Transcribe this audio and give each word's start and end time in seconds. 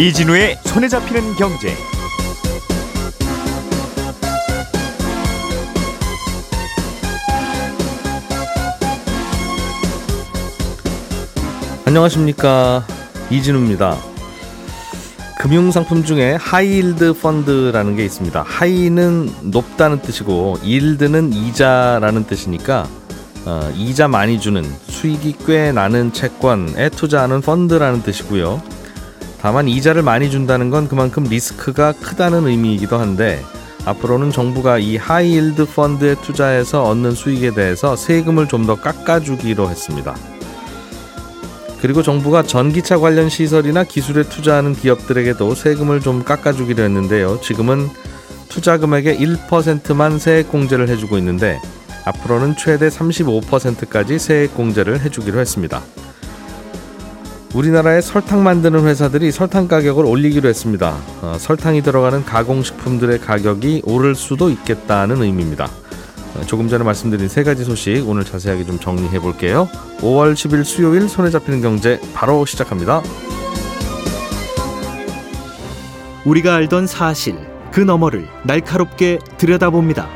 이진우의 0.00 0.56
손에 0.64 0.88
잡히는 0.88 1.34
경제. 1.34 1.76
안녕하십니까 11.84 12.86
이진우입니다. 13.28 13.98
금융상품 15.38 16.02
중에 16.02 16.36
high 16.36 16.70
yield 16.70 17.12
펀드라는 17.20 17.94
게 17.94 18.02
있습니다. 18.06 18.42
high는 18.46 19.28
높다는 19.42 20.00
뜻이고 20.00 20.60
yield는 20.62 21.34
이자라는 21.34 22.24
뜻이니까 22.24 22.88
어, 23.44 23.70
이자 23.76 24.08
많이 24.08 24.40
주는 24.40 24.64
수익이 24.88 25.36
꽤 25.46 25.72
나는 25.72 26.14
채권에 26.14 26.88
투자하는 26.88 27.42
펀드라는 27.42 28.02
뜻이고요. 28.02 28.79
다만 29.42 29.68
이자를 29.68 30.02
많이 30.02 30.30
준다는 30.30 30.70
건 30.70 30.88
그만큼 30.88 31.24
리스크가 31.24 31.92
크다는 31.92 32.46
의미이기도 32.46 32.98
한데 32.98 33.42
앞으로는 33.86 34.30
정부가 34.30 34.78
이 34.78 34.96
high 34.96 35.26
yield 35.26 35.64
펀드에 35.66 36.16
투자해서 36.16 36.82
얻는 36.84 37.12
수익에 37.12 37.52
대해서 37.52 37.96
세금을 37.96 38.48
좀 38.48 38.66
더 38.66 38.76
깎아주기로 38.76 39.70
했습니다. 39.70 40.14
그리고 41.80 42.02
정부가 42.02 42.42
전기차 42.42 42.98
관련 42.98 43.30
시설이나 43.30 43.84
기술에 43.84 44.24
투자하는 44.24 44.74
기업들에게도 44.74 45.54
세금을 45.54 46.00
좀 46.00 46.22
깎아주기로 46.22 46.82
했는데요. 46.82 47.40
지금은 47.40 47.88
투자 48.50 48.76
금액의 48.76 49.18
1%만 49.18 50.18
세액 50.18 50.50
공제를 50.50 50.90
해주고 50.90 51.16
있는데 51.16 51.58
앞으로는 52.04 52.56
최대 52.58 52.88
35%까지 52.88 54.18
세액 54.18 54.54
공제를 54.54 55.00
해주기로 55.00 55.40
했습니다. 55.40 55.82
우리나라의 57.54 58.00
설탕 58.00 58.44
만드는 58.44 58.86
회사들이 58.86 59.32
설탕 59.32 59.66
가격을 59.66 60.04
올리기로 60.04 60.48
했습니다. 60.48 60.96
어, 61.20 61.36
설탕이 61.38 61.82
들어가는 61.82 62.24
가공식품들의 62.24 63.18
가격이 63.20 63.82
오를 63.84 64.14
수도 64.14 64.50
있겠다는 64.50 65.20
의미입니다. 65.22 65.68
어, 66.36 66.42
조금 66.46 66.68
전에 66.68 66.84
말씀드린 66.84 67.28
세 67.28 67.42
가지 67.42 67.64
소식 67.64 68.08
오늘 68.08 68.24
자세하게 68.24 68.64
좀 68.66 68.78
정리해 68.78 69.18
볼게요. 69.18 69.68
5월 69.98 70.34
10일 70.34 70.62
수요일 70.64 71.08
손에 71.08 71.30
잡히는 71.30 71.60
경제 71.60 72.00
바로 72.14 72.46
시작합니다. 72.46 73.02
우리가 76.24 76.54
알던 76.54 76.86
사실 76.86 77.36
그 77.72 77.80
너머를 77.80 78.28
날카롭게 78.44 79.18
들여다봅니다. 79.38 80.08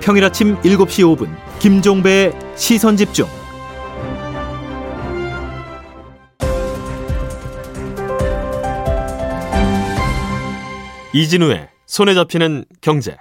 평일 0.00 0.24
아침 0.24 0.56
7시 0.62 1.16
5분 1.16 1.28
김종배의 1.58 2.32
시선 2.56 2.96
집중. 2.96 3.26
이진우의 11.18 11.68
손에 11.86 12.14
잡히는 12.14 12.64
경제. 12.80 13.16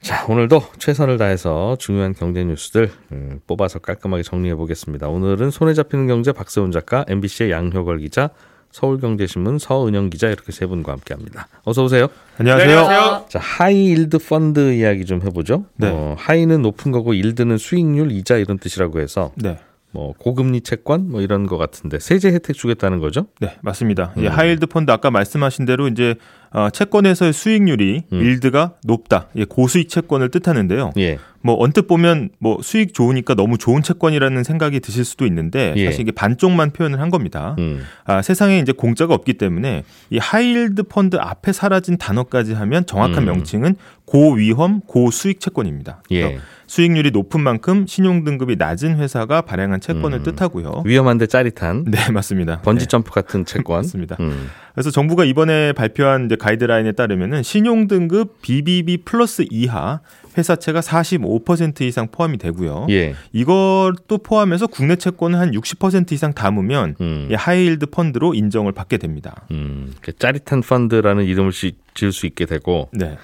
자, 0.00 0.26
오늘도 0.26 0.64
최선을 0.78 1.16
다해서 1.16 1.76
중요한 1.78 2.12
경제 2.12 2.42
뉴스들 2.42 2.90
음, 3.12 3.40
뽑아서 3.46 3.78
깔끔하게 3.78 4.24
정리해 4.24 4.56
보겠습니다. 4.56 5.06
오늘은 5.06 5.52
손에 5.52 5.74
잡히는 5.74 6.08
경제 6.08 6.32
박세훈 6.32 6.72
작가, 6.72 7.04
MBC의 7.06 7.52
양효걸 7.52 8.00
기자, 8.00 8.30
서울경제신문 8.72 9.60
서은영 9.60 10.10
기자 10.10 10.26
이렇게 10.26 10.50
세 10.50 10.66
분과 10.66 10.90
함께합니다. 10.90 11.46
어서 11.62 11.84
오세요. 11.84 12.08
안녕하세요. 12.38 13.26
자, 13.28 13.38
high 13.38 13.84
yield 13.86 14.18
펀드 14.18 14.74
이야기 14.74 15.04
좀 15.04 15.22
해보죠. 15.22 15.66
네. 15.76 15.88
어, 15.88 16.16
high는 16.18 16.62
높은 16.62 16.90
거고 16.90 17.14
yield는 17.14 17.58
수익률, 17.58 18.10
이자 18.10 18.38
이런 18.38 18.58
뜻이라고 18.58 18.98
해서 18.98 19.30
네. 19.36 19.56
뭐 19.96 20.12
고금리 20.18 20.60
채권 20.60 21.10
뭐 21.10 21.22
이런 21.22 21.46
거 21.46 21.56
같은데 21.56 21.98
세제 21.98 22.30
혜택 22.30 22.54
주겠다는 22.54 22.98
거죠? 22.98 23.28
네, 23.40 23.56
맞습니다. 23.62 24.12
음. 24.18 24.24
이 24.24 24.26
high 24.26 24.44
yield 24.44 24.66
펀드 24.66 24.90
아까 24.90 25.10
말씀하신 25.10 25.64
대로 25.64 25.88
이제 25.88 26.16
어, 26.45 26.45
채권에서의 26.72 27.32
수익률이 27.32 28.04
음. 28.12 28.20
yield가 28.20 28.72
높다. 28.84 29.28
예, 29.36 29.44
고수익 29.44 29.88
채권을 29.88 30.30
뜻하는데요. 30.30 30.92
예. 30.96 31.18
뭐 31.42 31.56
언뜻 31.62 31.86
보면 31.86 32.30
뭐 32.38 32.58
수익 32.62 32.94
좋으니까 32.94 33.34
너무 33.34 33.58
좋은 33.58 33.82
채권이라는 33.82 34.42
생각이 34.44 34.80
드실 34.80 35.04
수도 35.04 35.26
있는데 35.26 35.74
예. 35.76 35.84
사실 35.86 36.02
이게 36.02 36.12
반쪽만 36.12 36.70
표현을 36.70 37.00
한 37.00 37.10
겁니다. 37.10 37.54
음. 37.58 37.82
아, 38.04 38.22
세상에 38.22 38.58
이제 38.58 38.72
공짜가 38.72 39.14
없기 39.14 39.34
때문에 39.34 39.84
이 40.10 40.18
high 40.18 40.47
yield 40.47 40.84
펀드 40.84 41.16
앞에 41.16 41.52
사라진 41.52 41.96
단어까지 41.98 42.54
하면 42.54 42.86
정확한 42.86 43.18
음. 43.18 43.24
명칭은 43.26 43.76
고위험 44.06 44.80
고수익 44.82 45.40
채권입니다. 45.40 46.02
예. 46.12 46.38
수익률이 46.66 47.10
높은 47.12 47.40
만큼 47.40 47.86
신용 47.86 48.24
등급이 48.24 48.56
낮은 48.56 48.98
회사가 48.98 49.42
발행한 49.42 49.80
채권을 49.80 50.18
음. 50.18 50.22
뜻하고요. 50.22 50.82
위험한데 50.84 51.26
짜릿한 51.26 51.84
네, 51.86 52.10
맞습니다. 52.10 52.60
번지 52.62 52.86
네. 52.86 52.88
점프 52.88 53.10
같은 53.12 53.44
채권. 53.44 53.78
맞습니다. 53.86 54.16
음. 54.20 54.48
그래서 54.74 54.90
정부가 54.90 55.24
이번에 55.24 55.72
발표한 55.72 56.28
가이드라인에 56.28 56.92
따르면은 56.92 57.42
신용 57.42 57.88
등급 57.88 58.42
BBB 58.42 58.98
플러스 58.98 59.44
이하 59.50 60.00
회사채가 60.36 60.80
45% 60.80 61.80
이상 61.82 62.08
포함이 62.10 62.38
되고요. 62.38 62.86
예. 62.90 63.14
이것도 63.32 64.18
포함해서 64.22 64.66
국내 64.66 64.96
채권을 64.96 65.38
한 65.38 65.50
60% 65.52 66.12
이상 66.12 66.32
담으면 66.34 66.96
음. 67.00 67.28
이 67.30 67.34
high 67.34 67.57
yield 67.57 67.86
펀드로 67.86 68.34
인정을 68.34 68.72
받게 68.72 68.98
됩니다. 68.98 69.46
음. 69.50 69.92
그 70.02 70.12
짜릿한 70.16 70.60
펀드라는 70.62 71.24
이름을 71.24 71.52
시- 71.52 71.76
지을 71.94 72.12
수 72.12 72.26
있게 72.26 72.44
되고 72.46 72.88
네, 72.92 73.16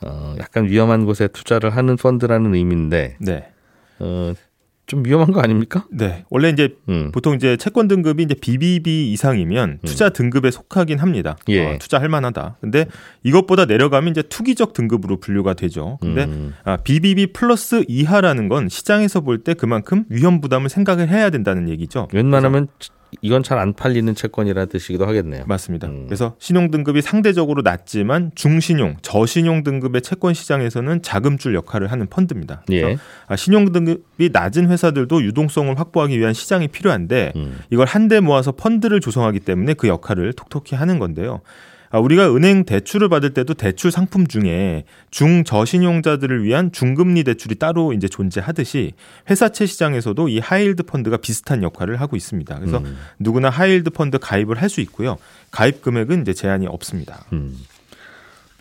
어, 0.00 0.34
약간 0.38 0.66
위험한 0.68 1.04
곳에 1.04 1.28
투자를 1.28 1.70
하는 1.76 1.96
펀드라는 1.96 2.54
의미인데 2.54 3.16
네, 3.20 3.48
어, 4.00 4.32
좀 4.88 5.04
위험한 5.04 5.32
거 5.32 5.40
아닙니까? 5.40 5.84
네. 5.92 6.24
원래 6.30 6.48
이제 6.48 6.74
음. 6.88 7.10
보통 7.12 7.34
이제 7.34 7.56
채권 7.58 7.86
등급이 7.88 8.22
이제 8.24 8.34
BBB 8.34 9.12
이상이면 9.12 9.80
투자 9.84 10.08
등급에 10.08 10.50
속하긴 10.50 10.98
합니다. 10.98 11.36
예. 11.48 11.74
어, 11.74 11.78
투자할 11.78 12.08
만하다. 12.08 12.56
근데 12.60 12.86
이것보다 13.22 13.66
내려가면 13.66 14.10
이제 14.12 14.22
투기적 14.22 14.72
등급으로 14.72 15.20
분류가 15.20 15.52
되죠. 15.54 15.98
근데 16.00 16.24
음. 16.24 16.54
아, 16.64 16.78
BBB 16.78 17.28
플러스 17.32 17.84
이하라는 17.86 18.48
건 18.48 18.68
시장에서 18.68 19.20
볼 19.20 19.38
때 19.44 19.54
그만큼 19.54 20.04
위험 20.08 20.40
부담을 20.40 20.68
생각을 20.68 21.08
해야 21.10 21.30
된다는 21.30 21.68
얘기죠. 21.68 22.08
웬만하면 22.12 22.66
이건 23.22 23.42
잘 23.42 23.58
안 23.58 23.72
팔리는 23.72 24.14
채권이라는 24.14 24.68
뜻이기도 24.68 25.06
하겠네요. 25.06 25.44
맞습니다. 25.46 25.88
음. 25.88 26.04
그래서 26.06 26.36
신용 26.38 26.70
등급이 26.70 27.02
상대적으로 27.02 27.62
낮지만 27.62 28.30
중신용, 28.34 28.98
저신용 29.02 29.64
등급의 29.64 30.02
채권 30.02 30.32
시장에서는 30.34 31.02
자금줄 31.02 31.54
역할을 31.54 31.90
하는 31.90 32.06
펀드입니다. 32.06 32.62
그래서 32.66 32.90
예. 32.90 32.96
아, 33.26 33.34
신용 33.34 33.72
등급이 33.72 34.30
낮은 34.32 34.70
회사들도 34.70 35.24
유동성을 35.24 35.76
확보하기 35.78 36.18
위한 36.18 36.34
시장이 36.34 36.68
필요한데 36.68 37.32
음. 37.34 37.58
이걸 37.70 37.86
한데 37.86 38.20
모아서 38.20 38.52
펀드를 38.52 39.00
조성하기 39.00 39.40
때문에 39.40 39.74
그 39.74 39.88
역할을 39.88 40.34
톡톡히 40.34 40.76
하는 40.76 40.98
건데요. 40.98 41.40
아, 41.90 41.98
우리가 41.98 42.34
은행 42.34 42.64
대출을 42.64 43.08
받을 43.08 43.32
때도 43.34 43.54
대출 43.54 43.90
상품 43.90 44.26
중에 44.26 44.84
중저신용자들을 45.10 46.44
위한 46.44 46.70
중금리 46.70 47.24
대출이 47.24 47.54
따로 47.56 47.92
이제 47.92 48.08
존재하듯이 48.08 48.92
회사채 49.30 49.66
시장에서도 49.66 50.28
이 50.28 50.38
high 50.38 50.58
yield 50.58 50.82
펀드가 50.82 51.16
비슷한 51.16 51.62
역할을 51.62 52.00
하고 52.00 52.16
있습니다. 52.16 52.58
그래서 52.58 52.78
음. 52.78 52.98
누구나 53.18 53.50
high 53.50 53.68
yield 53.68 53.90
펀드 53.90 54.18
가입을 54.18 54.60
할 54.60 54.68
수 54.68 54.82
있고요. 54.82 55.16
가입 55.50 55.80
금액은 55.80 56.20
이제 56.20 56.34
제한이 56.34 56.66
없습니다. 56.66 57.24
음. 57.32 57.56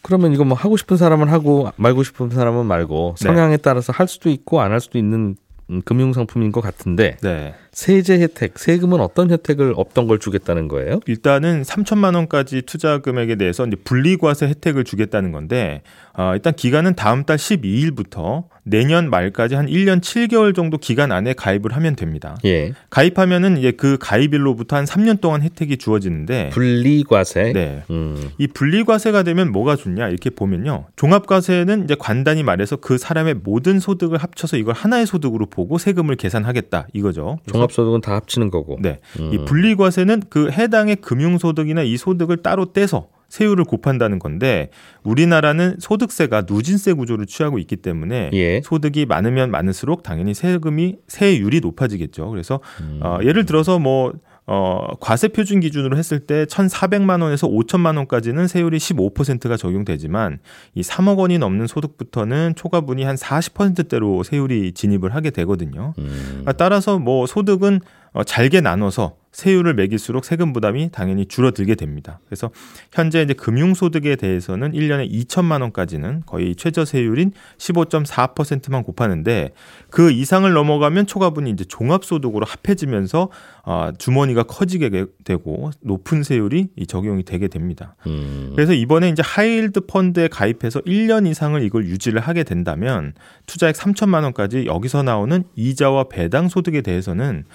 그러면 0.01 0.31
이거 0.31 0.45
뭐 0.45 0.57
하고 0.57 0.77
싶은 0.77 0.95
사람은 0.95 1.27
하고 1.27 1.69
말고 1.75 2.03
싶은 2.03 2.29
사람은 2.29 2.65
말고 2.65 3.15
네. 3.19 3.25
성향에 3.27 3.57
따라서 3.57 3.91
할 3.91 4.07
수도 4.07 4.29
있고 4.29 4.61
안 4.61 4.71
할 4.71 4.79
수도 4.79 4.97
있는 4.97 5.35
음, 5.69 5.81
금융 5.83 6.13
상품인 6.13 6.53
것 6.53 6.61
같은데 6.61 7.17
네. 7.21 7.55
세제 7.77 8.19
혜택, 8.19 8.57
세금은 8.57 8.99
어떤 9.01 9.29
혜택을 9.29 9.73
없던 9.75 10.07
걸 10.07 10.17
주겠다는 10.17 10.67
거예요? 10.67 10.99
일단은 11.05 11.61
3천만 11.61 12.15
원까지 12.15 12.63
투자 12.63 12.97
금액에 12.97 13.35
대해서 13.35 13.67
이제 13.67 13.75
분리과세 13.75 14.47
혜택을 14.47 14.83
주겠다는 14.83 15.31
건데 15.31 15.83
어, 16.17 16.31
일단 16.33 16.55
기간은 16.55 16.95
다음 16.95 17.23
달 17.23 17.38
12일부터 17.38 18.45
내년 18.63 19.12
말까지 19.12 19.53
한 19.53 19.68
1년 19.68 20.01
7개월 20.01 20.56
정도 20.56 20.79
기간 20.79 21.12
안에 21.12 21.33
가입을 21.33 21.75
하면 21.75 21.95
됩니다. 21.95 22.35
예. 22.44 22.74
가입하면은 22.89 23.57
이제 23.57 23.71
그 23.71 23.97
가입일로부터 24.00 24.75
한 24.75 24.85
3년 24.85 25.21
동안 25.21 25.44
혜택이 25.44 25.77
주어지는데 25.77 26.50
분리과세. 26.50 27.53
네. 27.53 27.83
음. 27.91 28.31
이 28.39 28.47
분리과세가 28.47 29.21
되면 29.21 29.51
뭐가 29.51 29.75
좋냐 29.75 30.09
이렇게 30.09 30.31
보면요 30.31 30.85
종합과세는 30.95 31.83
이제 31.83 31.95
간단히 31.97 32.41
말해서 32.41 32.77
그 32.77 32.97
사람의 32.97 33.35
모든 33.44 33.80
소득을 33.80 34.18
합쳐서 34.18 34.57
이걸 34.57 34.73
하나의 34.73 35.06
소득으로 35.06 35.45
보고 35.45 35.77
세금을 35.77 36.15
계산하겠다 36.15 36.88
이거죠. 36.94 37.38
종합소득은 37.68 38.02
다 38.02 38.16
합치는 38.16 38.50
거고. 38.52 38.78
네. 38.81 39.00
음. 39.19 39.34
이 39.34 39.38
분리과세는 39.46 40.24
그 40.30 40.52
해당의 40.52 40.98
금융소득이나 40.98 41.84
이 41.84 41.98
소득을 41.98 42.38
따로 42.38 42.74
떼서 42.74 43.08
세율을 43.30 43.66
곱한다는 43.66 44.19
건데 44.19 44.69
우리나라는 45.04 45.78
소득세가 45.80 46.44
누진세 46.48 46.94
구조를 46.94 47.25
취하고 47.25 47.60
있기 47.60 47.75
때문에 47.75 48.30
예. 48.34 48.62
소득이 48.62 49.06
많으면 49.06 49.52
많을수록 49.52 50.02
당연히 50.04 50.34
세금이 50.34 50.98
세율이 51.08 51.60
높아지겠죠. 51.60 52.30
그래서 52.30 52.62
음. 52.81 53.00
어, 53.04 53.19
예를 53.24 53.46
들어서 53.46 53.80
뭐 53.80 54.14
어, 54.49 54.88
과세 55.01 55.27
표준 55.27 55.59
기준으로 55.59 55.97
했을 55.97 56.19
때 56.21 56.45
1,400만 56.45 57.21
원에서 57.21 57.47
5천만 57.47 57.97
원까지는 57.97 58.47
세율이 58.47 58.77
15%가 58.77 59.57
적용되지만 59.57 60.39
이 60.73 60.81
3억 60.81 61.17
원이 61.17 61.38
넘는 61.38 61.67
소득부터는 61.67 62.55
초과분이 62.55 63.03
한 63.03 63.15
40%대로 63.17 64.23
세율이 64.23 64.71
진입을 64.71 65.13
하게 65.13 65.31
되거든요. 65.31 65.94
음. 65.97 66.44
아, 66.45 66.53
따라서 66.53 66.97
뭐 66.97 67.27
소득은 67.27 67.81
어, 68.13 68.23
잘게 68.23 68.61
나눠서 68.61 69.17
세율을 69.38 69.75
매길수록 69.75 70.25
세금 70.25 70.51
부담이 70.51 70.89
당연히 70.92 71.28
줄어들게 71.28 71.75
됩니다. 71.75 72.19
그래서 72.25 72.50
현재 72.92 73.22
이제 73.22 73.36
금융소득에 73.36 74.16
대해서는 74.16 74.72
1년에 74.72 75.12
2천만 75.12 75.62
원까지는 75.62 76.24
거의 76.25 76.56
최저 76.56 76.86
세율인 76.86 77.34
15.4%만 77.60 78.81
곱하는데 78.81 79.51
그 79.92 80.10
이상을 80.10 80.51
넘어가면 80.51 81.06
초과분이 81.06 81.51
이제 81.51 81.66
종합소득으로 81.66 82.48
합해지면서 82.48 83.30
어, 83.63 83.92
주머니가 84.00 84.42
커지게 84.42 85.06
되고 85.24 85.69
높은 85.81 86.24
세율이 86.24 86.69
적용이 86.88 87.24
되게 87.24 87.48
됩니다. 87.48 87.95
음. 88.07 88.54
그래서 88.56 88.74
이번에 88.74 89.10
이제 89.10 89.22
하이힐드 89.24 89.81
펀드에 89.81 90.30
가입해서 90.30 90.81
1년 90.81 91.28
이상을 91.28 91.62
이걸 91.62 91.86
유지를 91.86 92.22
하게 92.22 92.44
된다면 92.44 93.13
투자액 93.45 93.75
3천만 93.75 94.24
원까지 94.24 94.66
여기서 94.66 95.04
나오는 95.04 95.44
이자와 95.56 96.06
배당 96.06 96.50
소득에 96.50 96.81
대해서는 96.81 97.45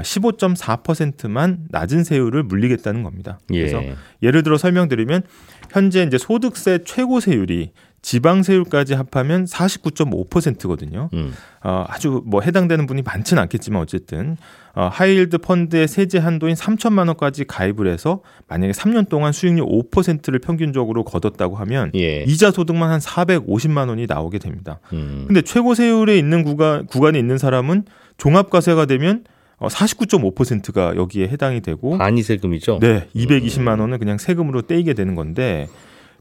15.4%만 0.00 1.66
낮은 1.68 2.04
세율을 2.04 2.44
물리겠다는 2.44 3.02
겁니다. 3.02 3.38
그래서 3.46 3.82
예. 3.82 3.94
예를 4.22 4.42
들어 4.42 4.56
설명드리면 4.56 5.22
현재 5.70 6.02
이제 6.02 6.18
소득세 6.18 6.78
최고 6.84 7.20
세율이 7.20 7.72
지방 8.02 8.42
세율까지 8.42 8.94
합하면 8.94 9.44
49.5%거든요. 9.44 11.08
음. 11.14 11.32
어, 11.62 11.84
아주 11.88 12.22
뭐 12.26 12.40
해당되는 12.40 12.86
분이 12.86 13.02
많지는 13.02 13.40
않겠지만 13.44 13.80
어쨌든 13.80 14.36
어, 14.74 14.88
하이힐드 14.92 15.38
펀드의 15.38 15.86
세제 15.86 16.18
한도인 16.18 16.54
3천만 16.56 17.06
원까지 17.06 17.44
가입을 17.44 17.86
해서 17.86 18.22
만약에 18.48 18.72
3년 18.72 19.08
동안 19.08 19.32
수익률 19.32 19.64
5%를 19.66 20.40
평균적으로 20.40 21.04
거뒀다고 21.04 21.54
하면 21.56 21.92
예. 21.94 22.24
이자 22.24 22.50
소득만 22.50 22.90
한 22.90 22.98
450만 22.98 23.88
원이 23.88 24.06
나오게 24.08 24.40
됩니다. 24.40 24.80
음. 24.92 25.24
근데 25.28 25.40
최고 25.40 25.74
세율에 25.74 26.18
있는 26.18 26.42
구간 26.42 26.86
구간에 26.86 27.20
있는 27.20 27.38
사람은 27.38 27.84
종합과세가 28.16 28.86
되면 28.86 29.22
어, 29.22 29.31
49.5%가 29.68 30.96
여기에 30.96 31.28
해당이 31.28 31.60
되고 31.60 31.98
반이 31.98 32.22
세금이죠. 32.22 32.78
네, 32.80 33.08
220만 33.14 33.80
원은 33.80 33.98
그냥 33.98 34.18
세금으로 34.18 34.62
떼이게 34.62 34.94
되는 34.94 35.14
건데 35.14 35.68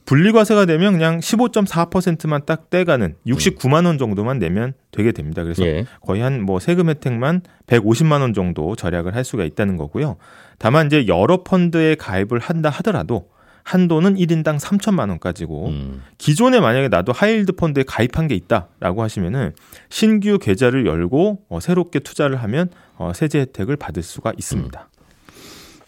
분리과세가 0.06 0.66
되면 0.66 0.94
그냥 0.94 1.20
15.4%만 1.20 2.42
딱 2.46 2.70
떼가는 2.70 3.16
69만 3.28 3.86
원 3.86 3.98
정도만 3.98 4.40
내면 4.40 4.74
되게 4.92 5.12
됩니다. 5.12 5.44
그래서 5.44 5.64
예. 5.64 5.86
거의 6.02 6.22
한 6.22 6.42
뭐 6.42 6.60
세금 6.60 6.90
혜택만 6.90 7.42
150만 7.68 8.22
원 8.22 8.34
정도 8.34 8.76
절약을 8.76 9.16
할 9.16 9.24
수가 9.24 9.44
있다는 9.44 9.78
거고요. 9.78 10.18
다만 10.58 10.88
이제 10.88 11.08
여러 11.08 11.44
펀드에 11.44 11.96
가입을 11.96 12.40
한다 12.40 12.70
하더라도 12.70 13.30
한도는 13.64 14.16
1인당 14.16 14.60
3천만 14.60 15.10
원까지고 15.10 15.68
음. 15.68 16.02
기존에 16.18 16.60
만약에 16.60 16.88
나도 16.88 17.12
high 17.12 17.29
yield 17.29 17.52
펀드에 17.54 17.84
가입한 17.84 18.28
게 18.28 18.34
있다라고 18.36 19.04
하시면은 19.04 19.54
신규 19.90 20.40
계좌를 20.40 20.88
열고 20.88 21.44
어, 21.48 21.60
새롭게 21.60 22.00
투자를 22.00 22.38
하면 22.38 22.70
어, 23.02 23.14
세제 23.14 23.40
혜택을 23.40 23.78
받을 23.78 24.04
수가 24.04 24.32
있습니다. 24.38 24.90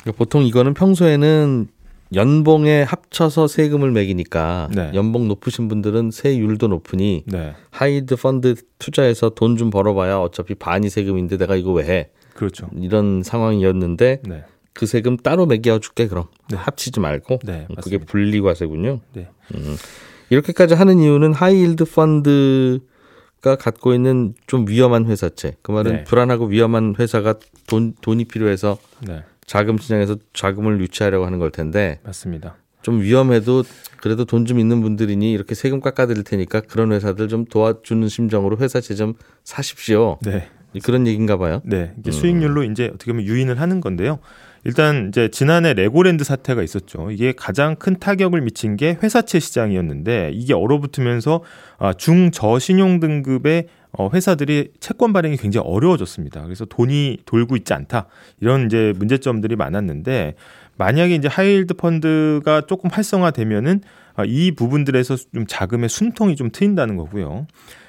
그러니까 0.01 0.18
보통 0.18 0.44
이거는 0.44 0.74
평소에는 0.74 1.68
연봉에 2.15 2.83
합쳐서 2.83 3.48
세금을 3.48 3.92
매기니까 3.92 4.69
네. 4.74 4.92
연봉 4.94 5.27
높으신 5.27 5.68
분들은 5.68 6.12
세율도 6.12 6.68
높으니 6.68 7.24
네, 7.25 7.54
하이드 7.71 8.15
펀드 8.15 8.56
투자해서 8.80 9.30
돈 9.31 9.57
좀 9.57 9.69
벌어봐야 9.69 10.18
어차피 10.18 10.56
반이 10.56 10.89
세금인데 10.89 11.38
내가 11.38 11.56
이거 11.56 11.71
왜 11.71 11.83
해? 11.86 12.10
그렇죠. 12.33 12.68
이런 12.80 13.21
상황이었는데 13.24 14.21
네, 14.27 14.44
그 14.74 14.86
세금 14.88 15.18
따로 15.18 15.45
매겨줄게 15.45 16.07
그럼 16.07 16.25
네. 16.50 16.57
합치지 16.57 17.00
말고 17.00 17.39
네, 17.44 17.65
그게 17.69 17.98
맞습니다. 17.98 18.06
분리과세군요. 18.12 19.00
네. 19.13 19.27
음. 19.56 19.75
이렇게까지 20.30 20.74
하는 20.74 21.00
이유는 21.00 21.33
하이힐드 21.33 21.86
펀드 21.86 22.80
가 23.43 23.57
갖고 23.57 23.93
있는 23.93 24.33
좀 24.47 24.65
위험한 24.69 25.05
회사채. 25.05 25.57
그 25.61 25.71
말은 25.73 25.91
네. 25.91 26.03
불안하고 26.05 26.45
위험한 26.45 26.95
회사가 26.97 27.35
돈 27.67 27.93
돈이 28.01 28.23
필요해서 28.25 28.77
네, 29.01 29.21
자금 29.45 29.77
시장에서 29.77 30.15
자금을 30.31 30.79
유치하려고 30.79 31.25
하는 31.25 31.39
걸 31.39 31.51
텐데 31.51 31.99
맞습니다. 32.05 32.55
좀 32.81 33.01
위험해도 33.01 33.63
그래도 33.97 34.23
돈 34.23 34.45
좀 34.45 34.59
있는 34.59 34.81
분들이니 34.81 35.31
이렇게 35.33 35.55
세금 35.55 35.81
깎아드릴 35.81 36.23
테니까 36.23 36.61
그런 36.61 36.93
회사들 36.93 37.27
좀 37.27 37.43
도와주는 37.43 38.07
심정으로 38.07 38.57
회사채 38.57 38.95
좀 38.95 39.13
사십시오. 39.43 40.19
네, 40.21 40.47
그런 40.81 41.05
얘기인가 41.05 41.35
봐요. 41.37 41.61
네, 41.65 41.93
이게 41.99 42.11
수익률로 42.11 42.63
이제 42.63 42.89
어떻게 42.93 43.11
보면 43.11 43.25
유인을 43.25 43.59
하는 43.59 43.81
건데요. 43.81 44.19
일단 44.65 45.10
이제 45.10 45.27
지난해 45.30 45.74
레고랜드 45.74 46.24
사태가 46.24 46.63
있었죠. 46.63 47.12
이게 47.12 47.33
가장 47.36 47.75
큰 47.75 48.00
타격을 48.00 48.42
미친 48.42 48.77
게 48.77 48.98
회사채 49.01 49.39
시장이었는데 49.39 50.31
이게 50.33 50.54
얼어붙으면서 50.54 51.44
아, 51.77 51.94
중저 51.94 52.60
신용 52.60 53.00
등급의 53.00 53.68
어, 53.92 54.10
회사들이 54.13 54.71
채권 54.80 55.13
발행이 55.13 55.38
굉장히 55.38 55.68
어려워졌습니다. 55.68 56.44
그래서 56.44 56.65
돈이 56.65 57.19
돌고 57.25 57.57
있지 57.57 57.74
않다 57.74 58.07
이런 58.39 58.65
이제 58.65 58.94
문제점들이 58.98 59.56
많았는데 59.56 60.36
만약에 60.77 61.13
이제 61.13 61.27
high 61.27 61.49
yield 61.49 61.75
펀드가 61.75 62.62
조금 62.62 62.89
활성화되면은 62.89 63.81
아, 64.15 64.24
이 64.25 64.51
부분들에서 64.51 65.18
좀 65.33 65.45
자금의 65.45 65.89
숨통이 65.89 66.36
좀 66.36 66.50
트인다는 66.51 66.95
거고요. 66.95 67.48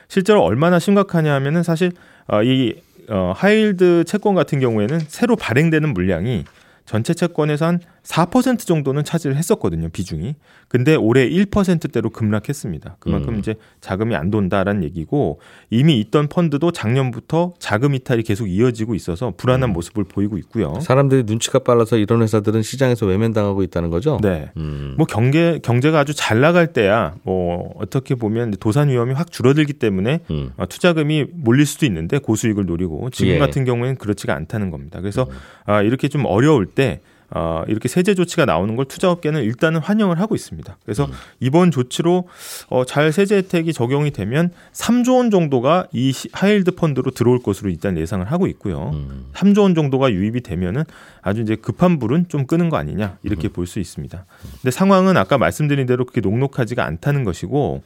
실제로 0.09 0.43
얼마나 0.43 0.79
심각하냐 0.79 1.33
하면은 1.35 1.63
사실 1.63 1.93
어, 2.27 2.43
이 2.43 2.75
어, 3.09 3.33
하이힐드 3.37 4.05
채권 4.07 4.35
같은 4.35 4.61
경우에는 4.61 5.01
새로 5.09 5.37
발행되는 5.37 5.93
물량이 5.93 6.45
전체 6.85 7.15
채권에서 7.15 7.67
한 7.67 7.81
4% 8.05 8.67
정도는 8.67 9.03
차지를 9.03 9.37
했었거든요, 9.37 9.89
비중이. 9.89 10.35
근데 10.69 10.95
올해 10.95 11.29
1%대로 11.29 12.11
급락했습니다. 12.11 12.97
그만큼 12.99 13.35
음. 13.35 13.39
이제 13.39 13.55
자금이 13.81 14.15
안 14.15 14.31
돈다라는 14.31 14.85
얘기고 14.85 15.41
이미 15.71 15.99
있던 16.01 16.29
펀드도 16.29 16.71
작년부터 16.71 17.55
자금 17.59 17.95
이탈이 17.95 18.23
계속 18.23 18.47
이어지고 18.47 18.95
있어서 18.95 19.33
불안한 19.37 19.73
모습을 19.73 20.05
보이고 20.05 20.37
있고요. 20.39 20.79
사람들이 20.81 21.23
눈치가 21.25 21.61
빨라서 21.61 21.97
이런 21.97 22.23
회사들은 22.23 22.63
시장에서 22.63 23.07
외면당하고 23.07 23.63
있다는 23.63 23.91
거죠. 23.91 24.19
네. 24.23 24.51
음. 24.57 24.95
뭐 24.99 25.07
경제 25.07 25.59
경제가 25.63 26.01
아주 26.01 26.13
잘 26.15 26.41
나갈 26.41 26.73
때야 26.73 27.15
뭐 27.23 27.73
어떻게 27.77 28.15
보면 28.15 28.53
도산 28.61 28.89
위험이 28.91 29.15
확 29.15 29.31
줄어들기 29.31 29.75
때문에 29.75 30.21
음. 30.31 30.51
어, 30.57 30.67
투자금이 30.67 31.27
몰릴 31.33 31.65
수도 31.65 31.87
있는데 31.87 32.19
고수익을 32.19 32.67
노리고 32.67 33.09
지금 33.11 33.35
예. 33.35 33.39
같은 33.39 33.65
경우에는 33.65 33.97
그렇지가 33.97 34.35
않다는 34.35 34.71
겁니다. 34.71 35.01
그래서 35.01 35.27
아, 35.65 35.81
이렇게 35.81 36.09
좀 36.09 36.27
어려울 36.27 36.67
때 36.67 37.01
어, 37.37 37.65
이렇게 37.67 37.89
세제 37.89 38.15
조치가 38.15 38.45
나오는 38.45 38.77
걸 38.77 38.85
투자업계는 38.87 39.43
일단은 39.43 39.81
환영을 39.81 40.21
하고 40.21 40.37
있습니다. 40.37 40.77
그래서 40.85 41.09
이번 41.41 41.73
조치로 41.73 42.29
어, 42.69 42.85
잘 42.85 43.11
세제 43.13 43.37
혜택이 43.39 43.73
적용이 43.73 44.13
되면 44.13 44.51
3조 44.73 45.17
원 45.17 45.31
정도가 45.33 45.89
이 45.93 46.13
시- 46.13 46.29
high 46.33 46.52
yield 46.52 46.77
펀드로 46.77 47.11
들어올 47.11 47.43
것으로 47.43 47.71
일단 47.71 47.99
예상을 47.99 48.25
하고 48.31 48.47
있고요. 48.47 48.91
음. 48.95 49.27
3조 49.35 49.63
원 49.63 49.75
정도가 49.75 50.13
유입이 50.13 50.43
되면은 50.43 50.85
아주 51.23 51.41
이제 51.43 51.57
급한 51.57 51.99
불은 51.99 52.27
좀 52.29 52.47
끄는 52.47 52.71
거 52.71 52.77
아니냐 52.77 53.19
이렇게 53.25 53.49
볼수 53.49 53.81
있습니다. 53.81 54.25
근데 54.63 54.71
상황은 54.71 55.17
아까 55.17 55.37
말씀드린 55.37 55.87
대로 55.87 56.05
그렇게 56.05 56.21
녹록하지가 56.21 56.85
않다는 56.85 57.25
것이고 57.25 57.83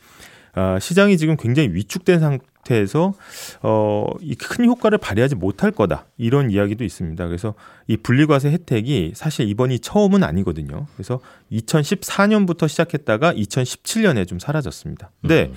아, 0.55 0.79
시장이 0.79 1.17
지금 1.17 1.37
굉장히 1.37 1.71
위축된 1.73 2.21
상태 2.21 2.45
에서 2.77 3.15
어, 3.63 4.07
이 4.21 4.35
큰 4.35 4.65
효과를 4.67 4.99
발휘하지 4.99 5.35
못할 5.35 5.71
거다 5.71 6.07
이런 6.17 6.51
이야기도 6.51 6.85
있습니다. 6.85 7.27
그래서 7.27 7.55
이 7.87 7.97
분리과세 7.97 8.51
혜택이 8.51 9.13
사실 9.15 9.49
이번이 9.49 9.81
처음은 9.81 10.23
아니거든요. 10.25 10.87
그래서 10.97 11.21
2014년부터 11.53 12.69
시작했다가 12.69 13.33
2017년에 13.35 14.27
좀 14.27 14.39
사라졌습니다. 14.39 15.11
근데 15.21 15.53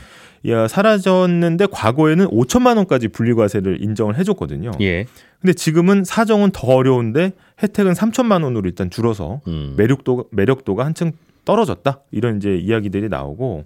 야, 0.47 0.67
사라졌는데 0.67 1.67
과거에는 1.71 2.27
5천만 2.27 2.77
원까지 2.77 3.09
분리과세를 3.09 3.83
인정을 3.83 4.17
해줬거든요. 4.17 4.71
예. 4.81 5.05
근데 5.39 5.53
지금은 5.53 6.03
사정은 6.03 6.51
더 6.51 6.67
어려운데 6.67 7.33
혜택은 7.61 7.93
3천만 7.93 8.43
원으로 8.43 8.67
일단 8.67 8.89
줄어서 8.89 9.41
음. 9.47 9.75
매력도 9.77 10.25
매력도가 10.31 10.85
한층 10.85 11.11
떨어졌다 11.45 11.99
이런 12.11 12.37
이제 12.37 12.55
이야기들이 12.55 13.09
나오고 13.09 13.65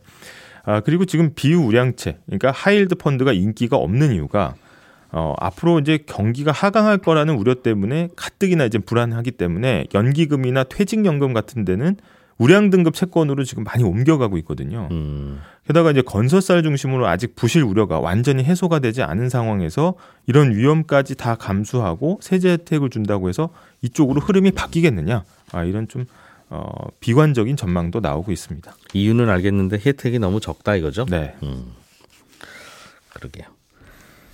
아 0.66 0.80
그리고 0.82 1.06
지금 1.06 1.32
비우량채 1.36 2.20
그러니까 2.26 2.52
하이힐드 2.52 2.96
펀드가 2.96 3.34
인기가 3.34 3.78
없는 3.78 4.12
이유가 4.14 4.56
어 5.12 5.34
앞으로 5.40 5.80
이제 5.80 6.00
경기가 6.06 6.52
하강할 6.52 6.98
거라는 6.98 7.36
우려 7.36 7.56
때문에 7.56 8.10
가뜩이나 8.16 8.66
이제 8.66 8.80
불안하기 8.80 9.32
때문에 9.32 9.86
연기금이나 9.94 10.64
퇴직연금 10.64 11.34
같은 11.34 11.64
데는 11.66 11.98
우량 12.38 12.70
등급 12.70 12.96
채권으로 12.96 13.44
지금 13.46 13.64
많이 13.64 13.84
옮겨가고 13.84 14.38
있거든요. 14.40 14.90
음. 14.92 15.40
게다가 15.68 15.92
이제 15.92 16.02
건설사를 16.02 16.62
중심으로 16.64 17.08
아직 17.08 17.36
부실 17.36 17.64
우려가 17.64 18.00
완전히 18.00 18.44
해소가 18.44 18.80
되지 18.80 19.04
않은 19.04 19.30
상황에서 19.30 19.96
이런 20.28 20.54
위험까지 20.54 21.16
다 21.16 21.36
감수하고 21.36 22.20
세제 22.22 22.52
혜택을 22.52 22.90
준다고 22.90 23.30
해서 23.30 23.50
이쪽으로 23.82 24.20
흐름이 24.20 24.52
바뀌겠느냐? 24.52 25.24
아 25.54 25.64
이런 25.64 25.88
좀 25.88 26.06
어, 26.50 26.70
비관적인 27.00 27.58
전망도 27.58 28.00
나오고 28.00 28.32
있습니다. 28.32 28.76
이유는 28.94 29.30
알겠는데 29.30 29.80
혜택이 29.86 30.20
너무 30.20 30.40
적다 30.40 30.76
이거죠? 30.76 31.06
네. 31.06 31.36
음. 31.44 31.74
그러게요. 33.14 33.46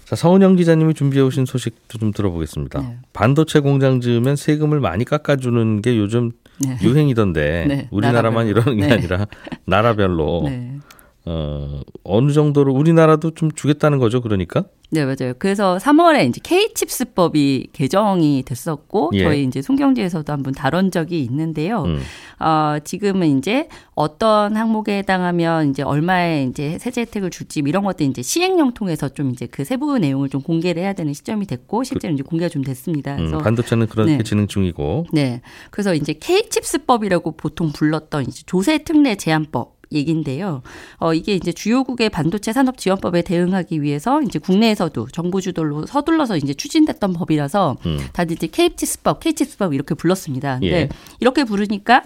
자, 0.06 0.16
서은영 0.18 0.58
기자님이 0.58 0.94
준비해 0.94 1.24
오신 1.24 1.46
소식도 1.46 1.98
좀 1.98 2.12
들어보겠습니다. 2.12 2.82
네. 2.82 2.98
반도체 3.14 3.62
공장 3.62 4.02
지으면 4.02 4.36
세금을 4.36 4.82
많이 4.82 5.06
깎아주는 5.06 5.82
게 5.82 5.98
요즘 5.98 6.32
네. 6.60 6.78
유행이던데 6.82 7.66
네, 7.68 7.88
우리나라만 7.92 8.46
나라별로. 8.46 8.50
이러는 8.50 8.78
게 8.82 8.88
네. 8.88 8.94
아니라 8.94 9.26
나라별로 9.66 10.42
네. 10.46 10.80
어, 11.26 11.82
어느 12.04 12.32
정도로 12.32 12.74
우리나라도 12.74 13.32
좀 13.32 13.52
주겠다는 13.52 14.00
거죠. 14.00 14.22
그러니까. 14.22 14.66
네, 14.94 15.06
맞아요. 15.06 15.34
그래서 15.40 15.78
3월에 15.78 16.28
이제 16.28 16.42
K칩스법이 16.44 17.68
개정이 17.72 18.44
됐었고 18.46 19.12
예. 19.14 19.24
저희 19.24 19.44
이제 19.46 19.62
송경제에서도 19.62 20.34
한번 20.34 20.54
다룬 20.54 20.92
적이 20.92 21.24
있는데요. 21.24 21.84
음. 21.84 22.02
어, 22.40 22.78
지금은 22.84 23.38
이제 23.38 23.70
어떤 23.96 24.58
항목에 24.58 24.98
해당하면 24.98 25.70
이제 25.70 25.82
얼마의 25.82 26.48
이제 26.48 26.78
세제 26.78 27.02
혜택을 27.02 27.30
줄지 27.30 27.62
이런 27.66 27.86
것들 27.86 28.06
이제 28.08 28.22
시행령 28.22 28.74
통해서 28.74 29.08
좀 29.08 29.32
이제 29.32 29.46
그 29.46 29.64
세부 29.64 29.98
내용을 29.98 30.28
좀 30.28 30.42
공개를 30.42 30.82
해야 30.84 30.92
되는 30.92 31.14
시점이 31.14 31.46
됐고 31.46 31.84
실제로 31.84 32.14
이제 32.14 32.24
공개가 32.24 32.50
좀 32.50 32.62
됐습니다. 32.64 33.14
음, 33.14 33.18
그래서 33.18 33.38
반도체는 33.38 33.88
그렇게 33.88 34.18
네. 34.18 34.24
진행 34.24 34.48
중이고. 34.48 35.06
네. 35.14 35.42
그래서 35.70 35.94
이제 35.94 36.14
K칩스법이라고 36.14 37.38
보통 37.38 37.72
불렀던 37.72 38.24
이제 38.24 38.44
조세 38.46 38.80
특례 38.80 39.16
제한법 39.16 39.81
얘긴데요. 39.92 40.62
어, 40.98 41.14
이게 41.14 41.36
이제 41.36 41.52
주요국의 41.52 42.10
반도체 42.10 42.54
산업 42.54 42.78
지원법에 42.78 43.22
대응하기 43.22 43.82
위해서 43.82 44.22
이제 44.22 44.40
국내에서도 44.40 45.08
정부 45.12 45.42
주도로 45.42 45.86
서둘러서 45.86 46.38
이제 46.38 46.54
추진됐던 46.54 47.14
법이라서 47.14 47.78
음. 47.86 48.00
다들 48.14 48.36
이제 48.36 48.48
K칩스법, 48.48 49.20
K칩스법 49.20 49.74
이렇게 49.74 49.96
불렀습니다. 49.96 50.60
근데 50.60 50.82
예. 50.82 50.90
이렇게 51.20 51.44
부르니까 51.44 52.04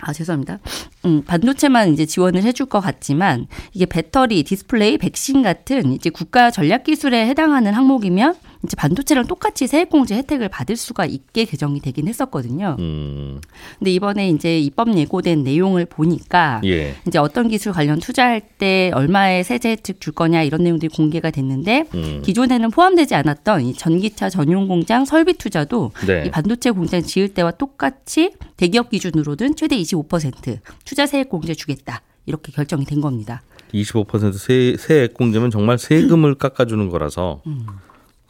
아, 0.00 0.12
죄송합니다. 0.12 0.60
음, 1.06 1.22
반도체만 1.26 1.92
이제 1.92 2.06
지원을 2.06 2.44
해줄 2.44 2.66
것 2.66 2.80
같지만 2.80 3.46
이게 3.72 3.84
배터리, 3.84 4.44
디스플레이, 4.44 4.98
백신 4.98 5.42
같은 5.42 5.92
이제 5.92 6.08
국가 6.10 6.50
전략 6.50 6.84
기술에 6.84 7.26
해당하는 7.26 7.74
항목이면 7.74 8.36
이제 8.64 8.74
반도체랑 8.76 9.26
똑같이 9.26 9.66
세액공제 9.66 10.16
혜택을 10.16 10.48
받을 10.48 10.76
수가 10.76 11.06
있게 11.06 11.44
개정이 11.44 11.80
되긴 11.80 12.08
했었거든요. 12.08 12.76
음, 12.78 13.40
근데 13.78 13.92
이번에 13.92 14.28
이제 14.30 14.58
입법 14.58 14.96
예고된 14.96 15.44
내용을 15.44 15.86
보니까 15.86 16.60
예. 16.64 16.96
이제 17.06 17.18
어떤 17.18 17.48
기술 17.48 17.72
관련 17.72 18.00
투자할 18.00 18.40
때 18.58 18.90
얼마의 18.94 19.44
세제 19.44 19.70
혜택 19.70 20.00
줄 20.00 20.12
거냐 20.12 20.42
이런 20.42 20.64
내용들이 20.64 20.88
공개가 20.94 21.30
됐는데 21.30 21.84
음. 21.94 22.22
기존에는 22.24 22.70
포함되지 22.70 23.14
않았던 23.14 23.62
이 23.62 23.74
전기차 23.74 24.28
전용 24.28 24.66
공장 24.66 25.04
설비 25.04 25.34
투자도 25.34 25.92
네. 26.06 26.24
이 26.26 26.30
반도체 26.30 26.70
공장 26.70 27.02
지을 27.02 27.28
때와 27.28 27.52
똑같이 27.52 28.32
대기업 28.56 28.90
기준으로는 28.90 29.54
최대 29.54 29.76
25% 29.76 30.58
투자 30.84 31.06
세액 31.06 31.28
공제 31.28 31.54
주겠다. 31.54 32.02
이렇게 32.26 32.52
결정이 32.52 32.84
된 32.84 33.00
겁니다. 33.00 33.42
25% 33.72 34.32
세, 34.34 34.76
세액 34.78 35.14
공제면 35.14 35.50
정말 35.50 35.78
세금을 35.78 36.34
깎아주는 36.36 36.88
거라서 36.88 37.42
음. 37.46 37.66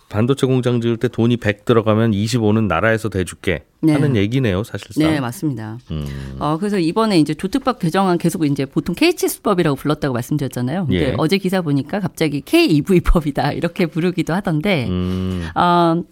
반도체 0.09 0.47
공장 0.47 0.81
지을 0.81 0.97
때 0.97 1.09
돈이 1.09 1.37
100 1.37 1.65
들어가면 1.65 2.13
25는 2.13 2.67
나라에서 2.67 3.09
대줄게 3.09 3.65
네. 3.81 3.93
하는 3.93 4.17
얘기네요, 4.17 4.65
사실상. 4.65 5.11
네, 5.11 5.21
맞습니다. 5.21 5.79
음, 5.91 6.37
어, 6.39 6.57
그래서 6.59 6.79
이번에 6.79 7.19
이제 7.19 7.35
조특법 7.35 7.79
개정안 7.79 8.17
계속 8.17 8.45
이제 8.45 8.65
보통 8.65 8.95
K치수법이라고 8.95 9.77
불렀다고 9.77 10.15
말씀드렸잖아요. 10.15 10.87
근데 10.87 11.11
예. 11.11 11.15
어제 11.19 11.37
기사 11.37 11.61
보니까 11.61 12.01
갑자기 12.01 12.41
KEV법이다 12.41 13.53
이렇게 13.59 13.87
부르기도 13.87 14.33
하던데, 14.33 14.89
음, 14.89 15.47
어, 15.55 16.03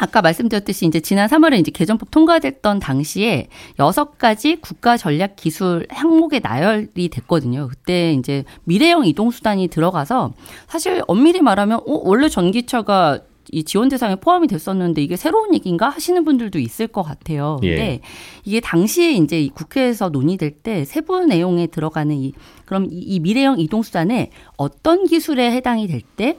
아까 0.00 0.22
말씀드렸듯이 0.22 0.86
이제 0.86 1.00
지난 1.00 1.28
3월에 1.28 1.58
이제 1.58 1.70
개정법 1.70 2.10
통과됐던 2.10 2.78
당시에 2.78 3.48
여섯 3.78 4.16
가지 4.18 4.56
국가 4.56 4.96
전략 4.96 5.36
기술 5.36 5.86
항목에 5.90 6.38
나열이 6.38 7.08
됐거든요. 7.08 7.68
그때 7.68 8.12
이제 8.12 8.44
미래형 8.64 9.06
이동 9.06 9.30
수단이 9.30 9.68
들어가서 9.68 10.34
사실 10.68 11.02
엄밀히 11.08 11.40
말하면 11.42 11.78
어, 11.78 11.82
원래 12.04 12.28
전기차가 12.28 13.20
이 13.52 13.64
지원 13.64 13.88
대상에 13.88 14.16
포함이 14.16 14.46
됐었는데 14.46 15.02
이게 15.02 15.16
새로운 15.16 15.54
얘기인가 15.54 15.88
하시는 15.88 16.24
분들도 16.24 16.58
있을 16.58 16.86
것 16.86 17.02
같아요. 17.02 17.58
근데 17.60 17.82
예. 17.82 18.00
이게 18.44 18.60
당시에 18.60 19.12
이제 19.12 19.40
이 19.40 19.48
국회에서 19.48 20.08
논의될 20.08 20.50
때 20.62 20.84
세부 20.84 21.24
내용에 21.24 21.66
들어가는 21.66 22.14
이 22.16 22.32
그럼 22.64 22.86
이, 22.90 22.98
이 22.98 23.20
미래형 23.20 23.60
이동 23.60 23.82
수단에 23.82 24.30
어떤 24.56 25.06
기술에 25.06 25.52
해당이 25.52 25.86
될 25.86 26.02
때 26.16 26.38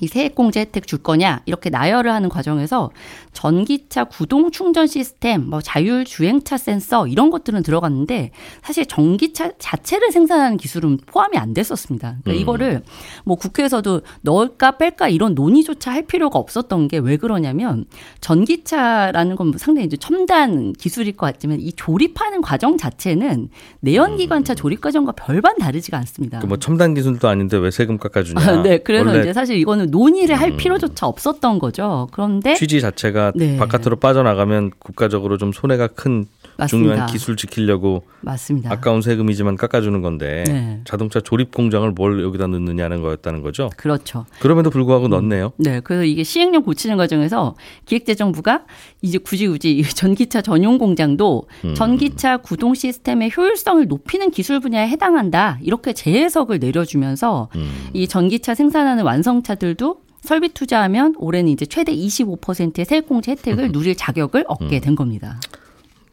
이 0.00 0.06
세액공제 0.06 0.60
혜택 0.60 0.86
줄 0.86 0.98
거냐 1.02 1.42
이렇게 1.46 1.70
나열을 1.70 2.10
하는 2.12 2.28
과정에서 2.28 2.90
전기차 3.32 4.04
구동 4.04 4.50
충전 4.50 4.86
시스템, 4.86 5.48
뭐 5.48 5.60
자율 5.60 6.04
주행차 6.04 6.56
센서 6.56 7.06
이런 7.06 7.30
것들은 7.30 7.62
들어갔는데 7.62 8.30
사실 8.62 8.86
전기차 8.86 9.52
자체를 9.58 10.10
생산하는 10.12 10.56
기술은 10.56 10.98
포함이 11.06 11.36
안 11.38 11.54
됐었습니다. 11.54 12.16
그러니까 12.22 12.30
음. 12.30 12.34
이거를 12.40 12.82
뭐 13.24 13.36
국회에서도 13.36 14.00
넣을까 14.22 14.78
뺄까 14.78 15.08
이런 15.08 15.34
논의조차 15.34 15.90
할 15.92 16.02
필요가 16.06 16.38
없었던 16.38 16.88
게 16.88 17.00
왜 17.00 17.16
그러냐면 17.16 17.86
전기차라는 18.20 19.36
건뭐 19.36 19.52
상당히 19.58 19.86
이제 19.86 19.96
첨단 19.96 20.72
기술일 20.74 21.16
것 21.16 21.26
같지만 21.26 21.60
이 21.60 21.72
조립하는 21.72 22.40
과정 22.42 22.76
자체는 22.76 23.48
내연기관차 23.80 24.54
조립 24.54 24.80
과정과 24.80 25.12
별반 25.12 25.56
다르지가 25.58 25.96
않습니다. 25.98 26.38
그 26.40 26.46
뭐 26.50 26.56
첨단 26.58 26.94
기술도 26.94 27.28
아닌데 27.28 27.56
왜 27.58 27.70
세금 27.70 27.96
깎아주냐. 27.96 28.40
아, 28.40 28.62
네, 28.62 28.78
그래서 28.78 29.18
이제 29.20 29.32
사실 29.32 29.56
이거는 29.56 29.89
논의를 29.90 30.36
할 30.36 30.52
음. 30.52 30.56
필요조차 30.56 31.06
없었던 31.06 31.58
거죠. 31.58 32.08
그런데 32.12 32.54
취지 32.54 32.80
자체가 32.80 33.32
네. 33.34 33.56
바깥으로 33.56 33.96
빠져나가면 33.96 34.72
국가적으로 34.78 35.36
좀 35.38 35.52
손해가 35.52 35.86
큰 35.88 36.26
맞습니다. 36.60 36.94
중요한 36.94 37.12
기술 37.12 37.36
지키려고 37.36 38.04
맞습니다. 38.20 38.70
아까운 38.72 39.02
세금이지만 39.02 39.56
깎아주는 39.56 40.00
건데 40.02 40.44
네. 40.46 40.80
자동차 40.84 41.20
조립 41.20 41.52
공장을 41.52 41.90
뭘 41.92 42.22
여기다 42.22 42.46
넣느냐는 42.46 43.02
거였다는 43.02 43.42
거죠. 43.42 43.70
그렇죠. 43.76 44.26
그럼에도 44.40 44.70
불구하고 44.70 45.08
넣네요. 45.08 45.52
네, 45.56 45.80
그래서 45.80 46.04
이게 46.04 46.22
시행령 46.22 46.62
고치는 46.62 46.96
과정에서 46.96 47.54
기획재정부가 47.86 48.64
이제 49.02 49.18
굳이 49.18 49.48
굳이 49.48 49.72
이 49.72 49.82
전기차 49.82 50.42
전용 50.42 50.78
공장도 50.78 51.44
음. 51.64 51.74
전기차 51.74 52.38
구동 52.38 52.74
시스템의 52.74 53.32
효율성을 53.36 53.86
높이는 53.86 54.30
기술 54.30 54.60
분야에 54.60 54.88
해당한다 54.88 55.58
이렇게 55.62 55.92
재해석을 55.92 56.58
내려주면서 56.58 57.48
음. 57.56 57.70
이 57.94 58.06
전기차 58.06 58.54
생산하는 58.54 59.04
완성차들도 59.04 60.00
설비 60.22 60.50
투자하면 60.50 61.14
올해는 61.18 61.50
이제 61.50 61.64
최대 61.66 61.94
25%의 61.94 62.84
세액공제 62.84 63.32
혜택을 63.32 63.72
누릴 63.72 63.94
자격을 63.96 64.44
얻게 64.48 64.76
음. 64.76 64.80
된 64.80 64.94
겁니다. 64.96 65.40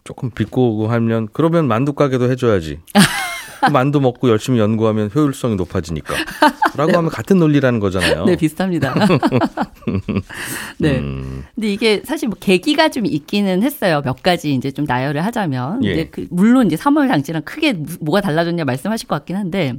조금 0.08 0.32
비꼬고 0.32 0.88
하면 0.88 1.28
그러면 1.34 1.68
만두 1.68 1.92
가게도 1.92 2.32
해줘야지. 2.32 2.80
만두 3.74 4.00
먹고 4.00 4.30
열심히 4.30 4.60
연구하면 4.60 5.10
효율성이 5.14 5.56
높아지니까. 5.56 6.14
라고 6.78 6.96
하면 6.96 7.10
같은 7.10 7.40
논리라는 7.40 7.80
거잖아요. 7.82 8.24
네, 8.26 8.36
비슷합니다. 8.38 8.94
네. 10.78 11.00
음, 11.00 11.44
근데 11.56 11.74
이게 11.74 12.02
사실 12.06 12.30
뭐 12.30 12.38
계기가 12.40 12.88
좀 12.90 13.06
있기는 13.06 13.64
했어요. 13.64 14.02
몇 14.06 14.22
가지 14.24 14.54
이제 14.54 14.72
좀 14.72 14.86
나열을 14.88 15.26
하자면. 15.26 15.84
예. 15.84 15.94
근데 15.96 16.10
그 16.10 16.28
물론 16.30 16.68
이제 16.68 16.76
3월 16.78 17.10
당시랑 17.10 17.42
크게 17.44 17.74
무- 17.74 17.86
뭐가 18.00 18.22
달라졌냐 18.22 18.64
말씀하실 18.64 19.08
것 19.08 19.16
같긴 19.16 19.36
한데. 19.36 19.74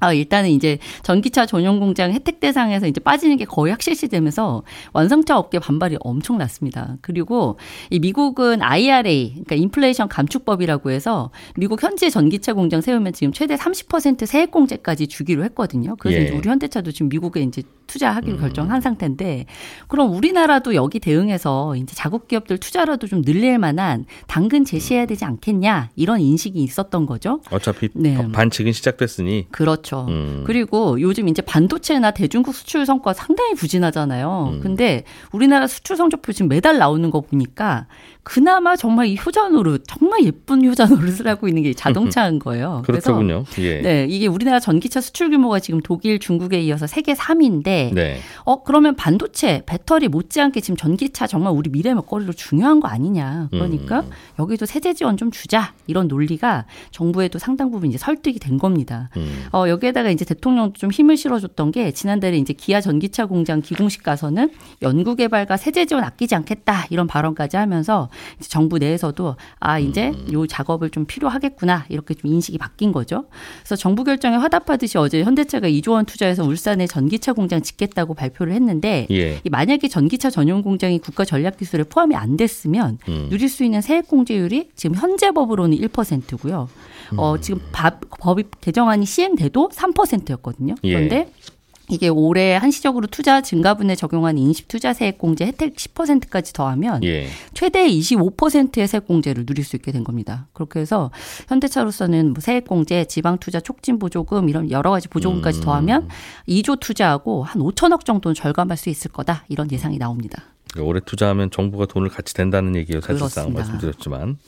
아, 0.00 0.12
일단은 0.12 0.50
이제 0.50 0.78
전기차 1.02 1.46
전용 1.46 1.80
공장 1.80 2.12
혜택 2.12 2.40
대상에서 2.40 2.86
이제 2.86 3.00
빠지는 3.00 3.36
게 3.36 3.44
거의 3.44 3.70
확실시되면서 3.72 4.62
완성차 4.92 5.38
업계 5.38 5.58
반발이 5.58 5.96
엄청 6.00 6.38
났습니다. 6.38 6.96
그리고 7.00 7.58
이 7.90 7.98
미국은 7.98 8.62
IRA, 8.62 9.30
그러니까 9.32 9.54
인플레이션 9.56 10.08
감축법이라고 10.08 10.90
해서 10.90 11.30
미국 11.56 11.82
현지 11.82 12.10
전기차 12.10 12.54
공장 12.54 12.80
세우면 12.80 13.12
지금 13.12 13.32
최대 13.32 13.56
30% 13.56 14.26
세액 14.26 14.50
공제까지 14.50 15.06
주기로 15.08 15.44
했거든요. 15.44 15.96
그래서 15.98 16.20
예. 16.20 16.24
이제 16.24 16.34
우리 16.36 16.48
현대차도 16.48 16.92
지금 16.92 17.08
미국에 17.08 17.40
이제 17.42 17.62
투자하기로 17.86 18.36
결정한 18.36 18.80
상태인데 18.82 19.46
그럼 19.88 20.14
우리나라도 20.14 20.74
여기 20.74 21.00
대응해서 21.00 21.74
이제 21.76 21.94
자국 21.94 22.28
기업들 22.28 22.58
투자라도 22.58 23.06
좀 23.06 23.22
늘릴 23.22 23.58
만한 23.58 24.04
당근 24.26 24.64
제시해야 24.66 25.06
되지 25.06 25.24
않겠냐 25.24 25.88
이런 25.96 26.20
인식이 26.20 26.62
있었던 26.62 27.06
거죠. 27.06 27.40
어차피 27.50 27.88
네. 27.94 28.14
바- 28.14 28.28
반칙은 28.28 28.72
시작됐으니. 28.72 29.46
그렇죠. 29.50 29.87
음. 30.08 30.44
그리고 30.46 31.00
요즘 31.00 31.28
이제 31.28 31.42
반도체나 31.42 32.10
대중국 32.10 32.54
수출 32.54 32.86
성과 32.86 33.12
상당히 33.12 33.54
부진하잖아요. 33.54 34.50
음. 34.54 34.60
근데 34.60 35.04
우리나라 35.32 35.66
수출 35.66 35.96
성적표 35.96 36.32
지금 36.32 36.48
매달 36.48 36.78
나오는 36.78 37.10
거 37.10 37.20
보니까 37.20 37.86
그나마 38.28 38.76
정말 38.76 39.06
이 39.06 39.16
효자 39.16 39.48
노릇, 39.48 39.84
정말 39.86 40.22
예쁜 40.22 40.62
효자 40.62 40.84
노릇을 40.84 41.26
하고 41.26 41.48
있는 41.48 41.62
게 41.62 41.72
자동차인 41.72 42.38
거예요. 42.38 42.82
그래서 42.84 43.14
그렇더군요. 43.14 43.44
예. 43.58 43.80
네, 43.80 44.06
이게 44.06 44.26
우리나라 44.26 44.60
전기차 44.60 45.00
수출 45.00 45.30
규모가 45.30 45.60
지금 45.60 45.80
독일, 45.80 46.18
중국에 46.18 46.60
이어서 46.60 46.86
세계 46.86 47.14
3위인데 47.14 47.94
네. 47.94 48.18
어 48.44 48.62
그러면 48.64 48.96
반도체, 48.96 49.62
배터리 49.64 50.08
못지않게 50.08 50.60
지금 50.60 50.76
전기차 50.76 51.26
정말 51.26 51.54
우리 51.54 51.70
미래 51.70 51.94
먹거리로 51.94 52.34
중요한 52.34 52.80
거 52.80 52.88
아니냐. 52.88 53.48
그러니까 53.50 54.00
음. 54.00 54.10
여기도 54.38 54.66
세제 54.66 54.92
지원 54.92 55.16
좀 55.16 55.30
주자 55.30 55.72
이런 55.86 56.06
논리가 56.06 56.66
정부에도 56.90 57.38
상당 57.38 57.70
부분 57.70 57.88
이제 57.88 57.96
설득이 57.96 58.40
된 58.40 58.58
겁니다. 58.58 59.08
음. 59.16 59.46
어 59.54 59.70
여기에다가 59.70 60.10
이제 60.10 60.26
대통령도 60.26 60.74
좀 60.74 60.90
힘을 60.90 61.16
실어줬던 61.16 61.72
게 61.72 61.92
지난달에 61.92 62.36
이제 62.36 62.52
기아 62.52 62.82
전기차 62.82 63.24
공장 63.24 63.62
기공식 63.62 64.02
가서는 64.02 64.50
연구 64.82 65.16
개발과 65.16 65.56
세제 65.56 65.86
지원 65.86 66.04
아끼지 66.04 66.34
않겠다 66.34 66.88
이런 66.90 67.06
발언까지 67.06 67.56
하면서 67.56 68.10
정부 68.40 68.78
내에서도 68.78 69.36
아 69.60 69.78
이제 69.78 70.08
음. 70.10 70.32
요 70.32 70.46
작업을 70.46 70.90
좀 70.90 71.04
필요하겠구나 71.06 71.86
이렇게 71.88 72.14
좀 72.14 72.30
인식이 72.30 72.58
바뀐 72.58 72.92
거죠. 72.92 73.26
그래서 73.60 73.76
정부 73.76 74.04
결정에 74.04 74.36
화답하듯이 74.36 74.98
어제 74.98 75.22
현대차가 75.22 75.68
2조 75.68 75.92
원 75.92 76.04
투자해서 76.04 76.44
울산에 76.44 76.86
전기차 76.86 77.32
공장 77.32 77.62
짓겠다고 77.62 78.14
발표를 78.14 78.52
했는데 78.52 79.06
예. 79.10 79.40
이 79.44 79.50
만약에 79.50 79.88
전기차 79.88 80.30
전용 80.30 80.62
공장이 80.62 80.98
국가 80.98 81.24
전략 81.24 81.56
기술에 81.56 81.84
포함이 81.84 82.14
안 82.14 82.36
됐으면 82.36 82.98
음. 83.08 83.26
누릴 83.30 83.48
수 83.48 83.64
있는 83.64 83.80
세액 83.80 84.08
공제율이 84.08 84.70
지금 84.74 84.96
현재 84.96 85.30
법으로는 85.30 85.76
1%고요. 85.78 86.68
어, 87.16 87.38
지금 87.38 87.60
밥, 87.72 88.00
법이 88.20 88.44
개정안이 88.60 89.06
시행돼도 89.06 89.70
3%였거든요. 89.72 90.74
예. 90.84 90.92
그런데 90.92 91.32
이게 91.90 92.08
올해 92.08 92.54
한시적으로 92.56 93.06
투자 93.06 93.40
증가분에 93.40 93.94
적용한 93.94 94.38
인식 94.38 94.68
투자 94.68 94.92
세액공제 94.92 95.46
혜택 95.46 95.74
10%까지 95.74 96.52
더하면 96.52 97.02
예. 97.04 97.28
최대 97.54 97.88
25%의 97.88 98.86
세액공제를 98.86 99.46
누릴 99.46 99.64
수 99.64 99.76
있게 99.76 99.92
된 99.92 100.04
겁니다. 100.04 100.46
그렇게 100.52 100.80
해서 100.80 101.10
현대차로서는 101.48 102.32
뭐 102.34 102.40
세액공제, 102.40 103.06
지방투자 103.06 103.60
촉진 103.60 103.98
보조금 103.98 104.48
이런 104.48 104.70
여러 104.70 104.90
가지 104.90 105.08
보조금까지 105.08 105.60
음. 105.60 105.64
더하면 105.64 106.08
2조 106.48 106.80
투자하고 106.80 107.44
한 107.44 107.62
5천억 107.62 108.04
정도는 108.04 108.34
절감할 108.34 108.76
수 108.76 108.90
있을 108.90 109.10
거다 109.10 109.44
이런 109.48 109.70
예상이 109.70 109.98
나옵니다. 109.98 110.42
올해 110.78 111.00
투자하면 111.00 111.50
정부가 111.50 111.86
돈을 111.86 112.10
같이 112.10 112.34
댄다는 112.34 112.76
얘기예요. 112.76 113.00
사실상 113.00 113.52
그렇습니다. 113.52 113.62
말씀드렸지만 113.62 114.38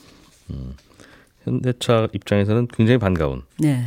음. 0.51 0.73
현대차 1.43 2.07
입장에서는 2.13 2.67
굉장히 2.67 2.99
반가운. 2.99 3.41
네, 3.57 3.85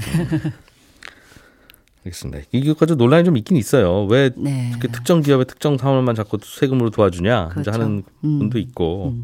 알겠습니다. 2.04 2.44
이것까지 2.52 2.96
논란이 2.96 3.24
좀 3.24 3.36
있긴 3.36 3.56
있어요. 3.56 4.04
왜 4.04 4.30
네. 4.36 4.68
이렇게 4.70 4.88
특정 4.88 5.20
기업의 5.20 5.46
특정 5.46 5.78
사업만 5.78 6.14
자꾸 6.14 6.38
세금으로 6.42 6.90
도와주냐 6.90 7.48
그렇죠. 7.48 7.70
하는 7.72 8.02
음. 8.24 8.38
분도 8.38 8.58
있고. 8.58 9.14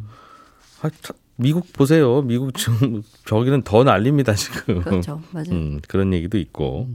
아, 0.82 0.90
참, 1.02 1.16
미국 1.36 1.72
보세요. 1.72 2.22
미국 2.22 2.54
지금 2.54 3.02
저기는 3.26 3.62
더 3.62 3.84
난립니다 3.84 4.34
지금. 4.34 4.82
그렇죠, 4.82 5.22
맞아요. 5.30 5.50
음, 5.50 5.80
그런 5.88 6.12
얘기도 6.12 6.38
있고. 6.38 6.88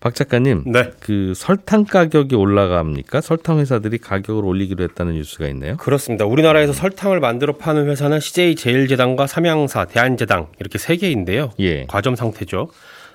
박 0.00 0.14
작가님, 0.14 0.64
네. 0.66 0.90
그 1.00 1.32
설탕 1.34 1.86
가격이 1.86 2.34
올라갑니까? 2.34 3.22
설탕 3.22 3.58
회사들이 3.58 3.96
가격을 3.96 4.44
올리기로 4.44 4.84
했다는 4.84 5.14
뉴스가 5.14 5.48
있네요. 5.48 5.78
그렇습니다. 5.78 6.26
우리나라에서 6.26 6.74
설탕을 6.74 7.20
만들어 7.20 7.56
파는 7.56 7.88
회사는 7.88 8.20
CJ 8.20 8.56
제일제당과 8.56 9.26
삼양사, 9.26 9.86
대한제당 9.86 10.48
이렇게 10.60 10.76
세 10.76 10.96
개인데요. 10.96 11.52
예. 11.58 11.86
과점 11.86 12.16
상태죠. 12.16 12.68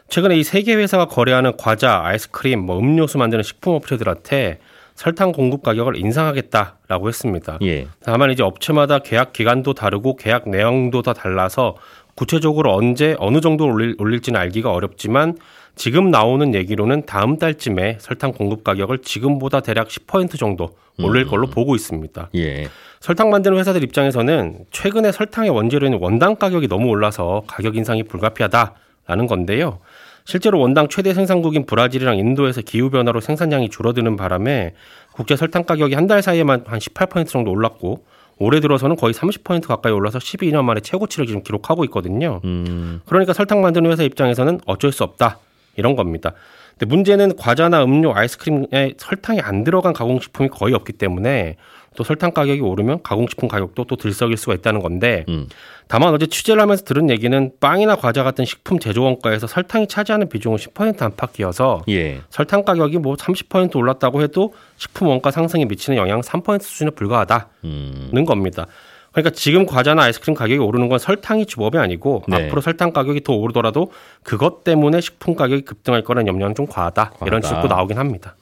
최근에 0.09 0.35
이 0.37 0.39
세 0.43 0.63
개 0.63 0.73
회사가 0.75 1.05
거래하는 1.05 1.55
과자, 1.57 2.01
아이스크림, 2.03 2.59
뭐 2.59 2.79
음료수 2.79 3.17
만드는 3.17 3.43
식품 3.43 3.75
업체들한테 3.75 4.59
설탕 4.95 5.31
공급 5.31 5.63
가격을 5.63 5.95
인상하겠다라고 5.95 7.07
했습니다. 7.07 7.57
예. 7.61 7.87
다만 8.03 8.31
이제 8.31 8.43
업체마다 8.43 8.99
계약 8.99 9.31
기간도 9.33 9.73
다르고 9.73 10.15
계약 10.17 10.49
내용도 10.49 11.01
다 11.01 11.13
달라서 11.13 11.75
구체적으로 12.15 12.73
언제 12.75 13.15
어느 13.19 13.39
정도 13.39 13.65
올릴, 13.65 13.95
올릴지는 13.97 14.37
알기가 14.37 14.71
어렵지만 14.73 15.37
지금 15.75 16.11
나오는 16.11 16.53
얘기로는 16.53 17.05
다음 17.05 17.37
달쯤에 17.37 17.99
설탕 18.01 18.33
공급 18.33 18.65
가격을 18.65 18.97
지금보다 18.97 19.61
대략 19.61 19.87
10% 19.87 20.37
정도 20.37 20.75
올릴 21.01 21.25
걸로 21.25 21.47
보고 21.47 21.75
있습니다. 21.75 22.29
예. 22.35 22.67
설탕 22.99 23.29
만드는 23.29 23.57
회사들 23.57 23.81
입장에서는 23.83 24.65
최근에 24.71 25.13
설탕의 25.13 25.51
원재료인 25.51 25.93
원당 26.01 26.35
가격이 26.35 26.67
너무 26.67 26.87
올라서 26.89 27.43
가격 27.47 27.77
인상이 27.77 28.03
불가피하다라는 28.03 29.27
건데요. 29.27 29.79
실제로 30.29 30.59
원당 30.59 30.87
최대 30.89 31.13
생산국인 31.15 31.65
브라질이랑 31.65 32.19
인도에서 32.19 32.61
기후 32.61 32.91
변화로 32.91 33.19
생산량이 33.19 33.69
줄어드는 33.69 34.15
바람에 34.15 34.75
국제 35.11 35.35
설탕 35.35 35.63
가격이 35.63 35.95
한 35.95 36.05
달 36.05 36.21
사이에만 36.21 36.63
한 36.67 36.79
18% 36.79 37.27
정도 37.27 37.51
올랐고 37.51 38.03
올해 38.37 38.59
들어서는 38.59 38.95
거의 38.95 39.13
30% 39.13 39.67
가까이 39.67 39.91
올라서 39.91 40.19
12년 40.19 40.63
만에 40.63 40.81
최고치를 40.81 41.25
지금 41.25 41.41
기록하고 41.43 41.83
있거든요. 41.85 42.41
음, 42.45 43.01
그러니까 43.05 43.33
설탕 43.33 43.61
만드는 43.61 43.91
회사 43.91 44.03
입장에서는 44.03 44.61
어쩔 44.65 44.91
수 44.91 45.03
없다 45.03 45.39
이런 45.75 45.95
겁니다. 45.95 46.33
근데 46.77 46.85
문제는 46.85 47.35
과자나 47.35 47.83
음료, 47.83 48.15
아이스크림에 48.15 48.93
설탕이 48.97 49.41
안 49.41 49.63
들어간 49.63 49.93
가공식품이 49.93 50.49
거의 50.49 50.73
없기 50.75 50.93
때문에 50.93 51.57
또 51.99 52.05
설탕 52.05 52.31
가격이 52.31 52.61
오르면 52.61 53.03
가공식품 53.03 53.49
가격도 53.49 53.83
또 53.83 53.97
들썩일 53.97 54.37
수가 54.37 54.53
있다는 54.53 54.79
건데 54.81 55.25
음. 55.27 55.49
다만 55.89 56.13
어제 56.13 56.27
취재를 56.27 56.61
하면서 56.61 56.85
들은 56.85 57.09
얘기는 57.09 57.51
빵이나 57.59 57.97
과자 57.97 58.23
같은 58.23 58.45
식품 58.45 58.79
제조 58.79 59.03
원가에서 59.03 59.47
설탕이 59.47 59.87
차지하는 59.87 60.29
비중은 60.29 60.55
10% 60.55 61.01
안팎이어서 61.01 61.83
예. 61.89 62.21
설탕 62.29 62.63
가격이 62.63 62.99
뭐 62.99 63.15
30% 63.15 63.75
올랐다고 63.75 64.21
해도 64.21 64.53
식품 64.77 65.09
원가 65.09 65.29
상승에 65.29 65.65
미치는 65.65 65.97
영향은 65.97 66.21
3% 66.21 66.61
수준에 66.61 66.91
불과하다는 66.91 67.45
음, 67.65 68.25
겁니다. 68.25 68.67
그러니까 69.11 69.31
지금 69.31 69.65
과자나 69.65 70.03
아이스크림 70.03 70.35
가격이 70.35 70.59
오르는 70.61 70.87
건 70.87 70.99
설탕이 70.99 71.47
주범이 71.47 71.77
아니고 71.77 72.23
네. 72.29 72.45
앞으로 72.45 72.61
설탕 72.61 72.93
가격이 72.93 73.23
더 73.23 73.33
오르더라도 73.33 73.91
그것 74.23 74.63
때문에 74.63 75.01
식품 75.01 75.35
가격이 75.35 75.63
급등할 75.63 76.03
거라는 76.03 76.27
염려는 76.27 76.55
좀 76.55 76.65
과하다, 76.65 77.11
이런 77.25 77.41
과하다. 77.41 77.47
지적도 77.47 77.67
나오긴 77.67 77.97
합니다. 77.97 78.37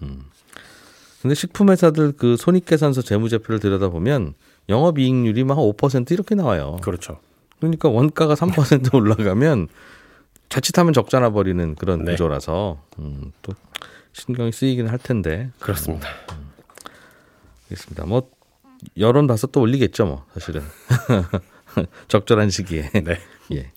근데 1.22 1.34
식품 1.34 1.70
회사들 1.70 2.14
그 2.14 2.38
손익계산서 2.38 3.02
재무제표를 3.02 3.60
들여다 3.60 3.90
보면 3.90 4.34
영업이익률이 4.70 5.44
막 5.44 5.58
5% 5.58 6.12
이렇게 6.12 6.36
나와요. 6.36 6.78
그렇죠. 6.82 7.20
그러니까 7.60 7.90
원가가 7.90 8.36
3% 8.36 8.94
올라가면 8.94 9.68
자칫하면 10.50 10.94
적자 10.94 11.20
나 11.20 11.30
버리는 11.30 11.76
그런 11.76 12.06
네. 12.06 12.12
구조라서 12.12 12.82
음, 13.00 13.32
또 13.42 13.54
신경이 14.14 14.52
쓰이긴 14.52 14.88
할 14.88 14.98
텐데 14.98 15.52
그렇습니다. 15.60 16.08
알겠습니다. 17.64 18.06
뭐 18.06 18.30
여론 18.98 19.28
봐서 19.28 19.48
또 19.48 19.62
올리겠죠, 19.62 20.06
뭐 20.06 20.26
사실은 20.34 20.62
적절한 22.08 22.50
시기에. 22.50 22.90
네. 22.94 23.20
예. 23.54 23.72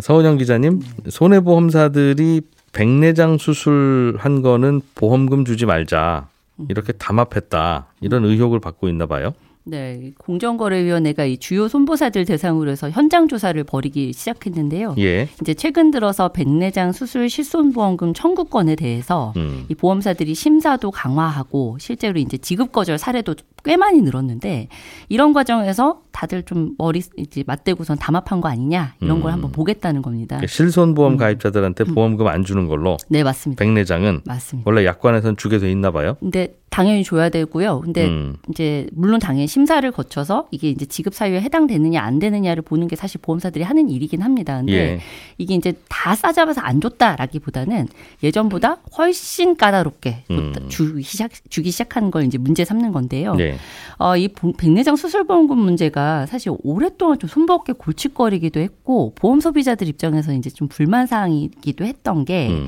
서은영 0.00 0.36
기자님, 0.36 0.82
손해보험사들이 1.08 2.42
백내장 2.76 3.38
수술한 3.38 4.42
거는 4.42 4.82
보험금 4.94 5.46
주지 5.46 5.64
말자 5.64 6.28
이렇게 6.68 6.92
담합했다 6.92 7.86
이런 8.02 8.26
의혹을 8.26 8.60
받고 8.60 8.90
있나 8.90 9.06
봐요. 9.06 9.32
네, 9.68 10.12
공정거래위원회가 10.18 11.24
이 11.24 11.38
주요 11.38 11.66
손보사들 11.66 12.24
대상으로 12.24 12.70
해서 12.70 12.88
현장 12.88 13.26
조사를 13.26 13.62
벌이기 13.64 14.12
시작했는데요. 14.12 14.94
예. 14.98 15.28
이제 15.42 15.54
최근 15.54 15.90
들어서 15.90 16.28
백내장 16.28 16.92
수술 16.92 17.28
실손보험금 17.28 18.14
청구권에 18.14 18.76
대해서 18.76 19.32
음. 19.36 19.64
이 19.68 19.74
보험사들이 19.74 20.34
심사도 20.34 20.92
강화하고 20.92 21.78
실제로 21.80 22.20
이제 22.20 22.38
지급 22.38 22.70
거절 22.70 22.96
사례도 22.96 23.34
꽤 23.64 23.76
많이 23.76 24.00
늘었는데 24.02 24.68
이런 25.08 25.32
과정에서 25.32 26.02
다들 26.12 26.44
좀 26.44 26.76
머리 26.78 27.02
이제 27.16 27.42
맞대고선 27.44 27.98
담합한 27.98 28.40
거 28.40 28.48
아니냐 28.48 28.94
이런 29.00 29.20
걸 29.20 29.32
음. 29.32 29.34
한번 29.34 29.50
보겠다는 29.50 30.00
겁니다. 30.00 30.36
그러니까 30.36 30.46
실손보험 30.46 31.16
가입자들한테 31.16 31.84
보험금 31.84 32.28
안 32.28 32.44
주는 32.44 32.68
걸로 32.68 32.96
네, 33.08 33.24
맞습니다. 33.24 33.64
백내장은 33.64 34.20
맞습니다. 34.24 34.70
원래 34.70 34.86
약관에선 34.86 35.36
주게 35.36 35.58
돼 35.58 35.72
있나 35.72 35.90
봐요. 35.90 36.16
근데 36.20 36.54
당연히 36.76 37.04
줘야 37.04 37.30
되고요. 37.30 37.80
근데 37.80 38.04
음. 38.06 38.36
이제 38.50 38.86
물론 38.92 39.18
당연히 39.18 39.46
심사를 39.46 39.90
거쳐서 39.90 40.46
이게 40.50 40.68
이제 40.68 40.84
지급 40.84 41.14
사유에 41.14 41.40
해당되느냐 41.40 42.02
안 42.02 42.18
되느냐를 42.18 42.62
보는 42.62 42.86
게 42.86 42.96
사실 42.96 43.18
보험사들이 43.22 43.64
하는 43.64 43.88
일이긴 43.88 44.20
합니다. 44.20 44.58
근데 44.58 44.72
예. 44.74 45.00
이게 45.38 45.54
이제 45.54 45.72
다 45.88 46.14
싸잡아서 46.14 46.60
안 46.60 46.82
줬다라기보다는 46.82 47.88
예전보다 48.22 48.76
훨씬 48.98 49.56
까다롭게 49.56 50.24
음. 50.30 50.52
주기 50.68 51.02
시작 51.02 51.30
주기 51.48 51.70
시작한 51.70 52.10
걸 52.10 52.24
이제 52.24 52.36
문제 52.36 52.66
삼는 52.66 52.92
건데요. 52.92 53.36
네. 53.36 53.56
어, 53.98 54.14
이 54.18 54.28
보- 54.28 54.52
백내장 54.52 54.96
수술보험금 54.96 55.56
문제가 55.56 56.26
사실 56.26 56.52
오랫동안 56.62 57.18
좀 57.18 57.26
손버겁게 57.30 57.72
골칫거리기도 57.72 58.60
했고 58.60 59.14
보험 59.14 59.40
소비자들 59.40 59.88
입장에서 59.88 60.34
이제 60.34 60.50
좀 60.50 60.68
불만 60.68 61.06
사항이기도 61.06 61.86
했던 61.86 62.26
게 62.26 62.48
음. 62.50 62.66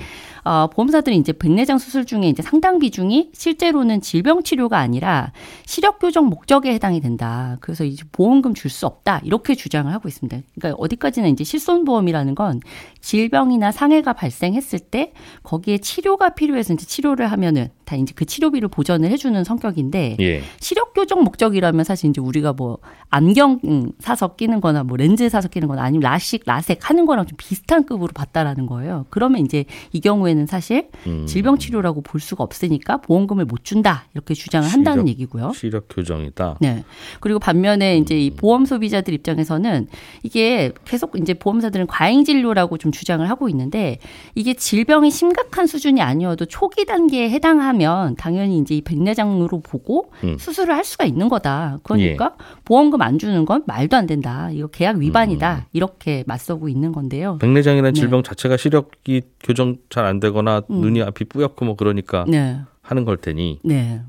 어, 0.49 0.67
보험사들이 0.69 1.15
이제 1.19 1.35
백내장 1.35 1.77
수술 1.77 2.07
중에 2.07 2.23
이제 2.23 2.43
상당 2.43 2.79
비중이 2.79 3.33
실제로는 3.35 4.01
질병 4.01 4.43
치료가 4.43 4.79
아니라 4.79 5.31
시력 5.67 5.99
교정 5.99 6.25
목적에 6.29 6.73
해당이 6.73 7.03
된다. 7.03 7.59
그래서 7.61 7.85
이제 7.85 8.03
보험금 8.13 8.55
줄 8.55 8.71
수 8.71 8.87
없다. 8.87 9.21
이렇게 9.25 9.55
주장을 9.55 9.93
하고 9.93 10.09
있습니다. 10.09 10.39
그러니까 10.55 10.83
어디까지나 10.83 11.27
이제 11.29 11.45
실손보험이라는 11.45 12.35
건 12.35 12.61
질병이나 13.01 13.73
상해가 13.73 14.15
발생했을 14.15 14.79
때 14.79 15.13
거기에 15.43 15.79
치료가 15.79 16.31
필요해서 16.31 16.73
이제 16.75 16.87
치료를 16.87 17.31
하면은 17.33 17.69
다 17.89 17.97
이제 17.97 18.13
그 18.15 18.27
치료비를 18.27 18.69
보전을 18.69 19.11
해주는 19.11 19.43
성격인데 19.45 20.19
예. 20.21 20.43
시력 20.61 20.93
교정 20.93 21.25
목적이라면 21.25 21.85
사실 21.85 22.11
이제 22.11 22.21
우리가 22.21 22.53
뭐 22.53 22.79
안경 23.09 23.61
음, 23.65 23.93
사서 23.99 24.37
끼는 24.37 24.61
거나 24.61 24.85
뭐 24.85 24.99
렌즈 24.99 25.27
사서 25.27 25.49
끼는 25.49 25.69
거나 25.69 25.83
아니면 25.83 26.03
라식, 26.03 26.43
라섹 26.45 26.91
하는 26.91 27.07
거랑 27.07 27.25
좀 27.25 27.37
비슷한 27.39 27.87
급으로 27.87 28.13
봤다라는 28.15 28.67
거예요. 28.67 29.07
그러면 29.09 29.41
이제 29.41 29.65
이 29.93 30.01
경우에는 30.01 30.47
사실 30.47 30.91
음. 31.07 31.25
질병 31.27 31.57
치료라고 31.57 32.03
볼 32.03 32.21
수가 32.21 32.45
없으니까 32.45 32.99
보험금을 32.99 33.47
못 33.47 33.65
준다. 33.65 34.05
이렇게 34.13 34.35
주장을 34.35 34.69
한다는 34.69 35.09
얘기고요. 35.09 35.53
시력 35.55 35.87
교정이다. 35.89 36.59
네. 36.61 36.85
그리고 37.21 37.39
반면에 37.39 37.97
이제 37.97 38.19
이 38.19 38.31
보험 38.31 38.67
소비자들 38.67 39.15
입장에서는 39.15 39.89
이게 40.23 40.73
계속 40.85 41.19
이제 41.19 41.33
보험사들은 41.33 41.87
과잉 41.87 42.25
진료라고 42.25 42.77
좀 42.77 42.93
주장을 42.93 43.27
하고 43.31 43.49
있는데 43.49 43.99
이게 44.35 44.53
질병이 44.53 45.11
심각한 45.11 45.67
수준이 45.67 46.03
아니어도 46.03 46.45
초기 46.45 46.85
단계에 46.85 47.31
해당 47.31 47.63
하면 47.79 48.17
당연히 48.17 48.59
이제 48.59 48.75
이 48.75 48.81
백내장으로 48.83 49.61
보고 49.61 50.11
음. 50.25 50.37
수술을 50.39 50.75
할 50.75 50.85
수가 50.85 51.05
있는 51.05 51.29
거다. 51.29 51.79
그러니까 51.85 52.35
보험금 52.65 53.01
안 53.03 53.19
주는 53.19 53.45
건 53.45 53.63
말도 53.67 53.97
안 53.97 54.07
된다. 54.07 54.51
이거 54.51 54.67
계약 54.67 54.97
위반이다. 54.99 55.67
이렇게 55.73 56.25
맞서고 56.27 56.69
있는 56.69 56.93
건데요. 56.93 57.39
백내장이라는 57.39 57.93
네. 57.95 58.01
질병 58.01 58.23
자체가 58.23 58.57
시력이 58.57 59.23
교정 59.41 59.77
잘 59.91 60.09
안 60.09 60.21
되거나 60.21 60.63
음. 60.71 60.81
눈이 60.81 61.03
앞이 61.03 61.27
뿌옇고 61.27 61.65
뭐 61.67 61.77
그러니까 61.77 62.25
네. 62.27 62.59
하는 62.81 63.05
걸 63.05 63.19
테니 63.19 63.59
네. 63.63 64.01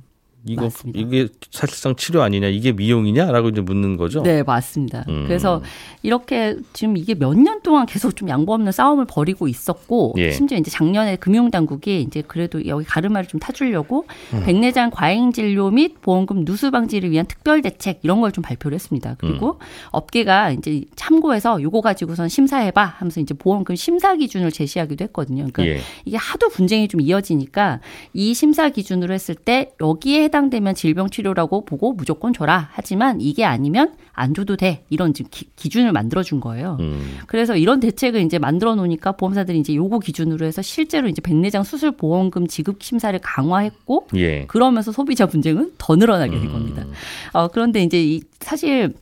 이거 0.46 0.64
맞습니다. 0.64 1.00
이게 1.00 1.28
사실상 1.52 1.96
치료 1.96 2.22
아니냐 2.22 2.48
이게 2.48 2.72
미용이냐라고 2.72 3.50
이제 3.50 3.62
묻는 3.62 3.98
거죠. 3.98 4.24
네, 4.24 4.42
맞습니다. 4.42 5.04
음. 5.10 5.26
그래서 5.28 5.62
이렇게 6.02 6.56
지금 6.74 6.96
이게 6.98 7.14
몇 7.14 7.34
년 7.36 7.62
동안 7.62 7.86
계속 7.86 8.16
좀 8.16 8.30
양보 8.30 8.54
없는 8.54 8.72
싸움을 8.72 9.06
벌이고 9.06 9.48
있었고 9.48 10.16
예. 10.18 10.32
심지어 10.32 10.58
이제 10.58 10.72
작년에 10.72 11.18
금융 11.18 11.52
당국이 11.52 12.02
이제 12.02 12.22
그래도 12.26 12.66
여기 12.68 12.86
가르마를 12.86 13.28
좀 13.28 13.40
타주려고 13.40 14.06
음. 14.34 14.44
백내장 14.46 14.92
과잉 14.92 15.32
진료 15.34 15.70
및 15.72 16.02
보험금 16.02 16.46
누수 16.46 16.72
방지를 16.72 17.12
위한 17.12 17.26
특별 17.26 17.62
대책 17.62 18.00
이런 18.04 18.22
걸 18.22 18.30
좀 18.32 18.44
발표를 18.44 18.76
했습니다. 18.76 19.16
그리고 19.20 19.54
음. 19.60 19.66
업계가 19.92 20.52
이제 20.52 20.84
참고해서 20.96 21.62
요거 21.62 21.82
가지고선 21.82 22.30
심사해봐 22.30 22.84
하면서 23.00 23.20
이제 23.20 23.34
보험금 23.34 23.76
심사 23.76 24.16
기준을 24.16 24.52
제시하기도 24.52 25.04
했거든요. 25.06 25.48
그러니까 25.52 25.66
예. 25.66 25.82
이게 26.06 26.16
하도 26.16 26.48
분쟁이 26.50 26.88
좀 26.88 27.02
이어지니까 27.02 27.80
이 28.14 28.34
심사 28.34 28.70
기준으로 28.70 29.14
했을 29.14 29.34
때 29.36 29.72
여기에 29.82 30.29
해당되면 30.30 30.76
질병 30.76 31.10
치료라고 31.10 31.66
보고 31.66 31.94
무조건 31.94 32.34
줘라. 32.34 32.70
하지만 32.72 33.20
이게 33.20 33.44
아니면 33.44 33.94
안 34.14 34.34
줘도 34.34 34.56
돼. 34.56 34.86
이런 34.90 35.14
지금 35.14 35.30
기, 35.32 35.50
기준을 35.56 35.92
만들어 35.92 36.24
준 36.24 36.40
거예요. 36.40 36.78
음. 36.80 37.18
그래서 37.28 37.58
이런 37.58 37.80
대책을 37.80 38.22
이제 38.22 38.40
만들어 38.40 38.76
놓으니까 38.76 39.14
보험사들이 39.14 39.60
이제 39.60 39.76
요거 39.76 40.00
기준으로 40.00 40.46
해서 40.46 40.62
실제로 40.62 41.08
이제 41.08 41.22
백내장 41.22 41.64
수술 41.64 41.92
보험금 41.92 42.48
지급 42.48 42.82
심사를 42.84 43.18
강화했고 43.20 44.08
예. 44.16 44.46
그러면서 44.46 44.92
소비자 44.92 45.26
분쟁은 45.26 45.74
더 45.78 45.96
늘어나게 45.96 46.32
된 46.32 46.48
음. 46.48 46.52
겁니다. 46.52 46.86
어, 47.34 47.48
그런데 47.48 47.84
이제 47.84 48.02
이 48.02 48.22
사실 48.40 48.94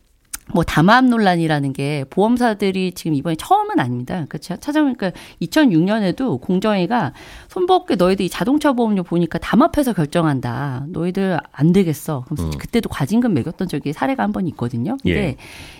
뭐 0.53 0.63
담합 0.63 1.05
논란이라는 1.05 1.73
게 1.73 2.05
보험사들이 2.09 2.93
지금 2.93 3.13
이번에 3.13 3.35
처음은 3.35 3.79
아닙니다. 3.79 4.25
그렇죠. 4.29 4.55
찾아보니까 4.57 5.11
2006년에도 5.41 6.39
공정위가 6.39 7.13
손법계 7.49 7.95
너희들 7.95 8.25
이 8.25 8.29
자동차 8.29 8.71
보험료 8.73 9.03
보니까 9.03 9.37
담합해서 9.39 9.93
결정한다. 9.93 10.85
너희들 10.89 11.37
안 11.51 11.73
되겠어. 11.73 12.23
그래서 12.27 12.45
음. 12.45 12.51
그때도 12.57 12.87
과징금 12.89 13.33
매겼던 13.33 13.67
적이 13.67 13.91
사례가 13.93 14.23
한 14.23 14.31
번 14.31 14.45
있거든요. 14.49 14.97
근데 15.01 15.19
예. 15.19 15.35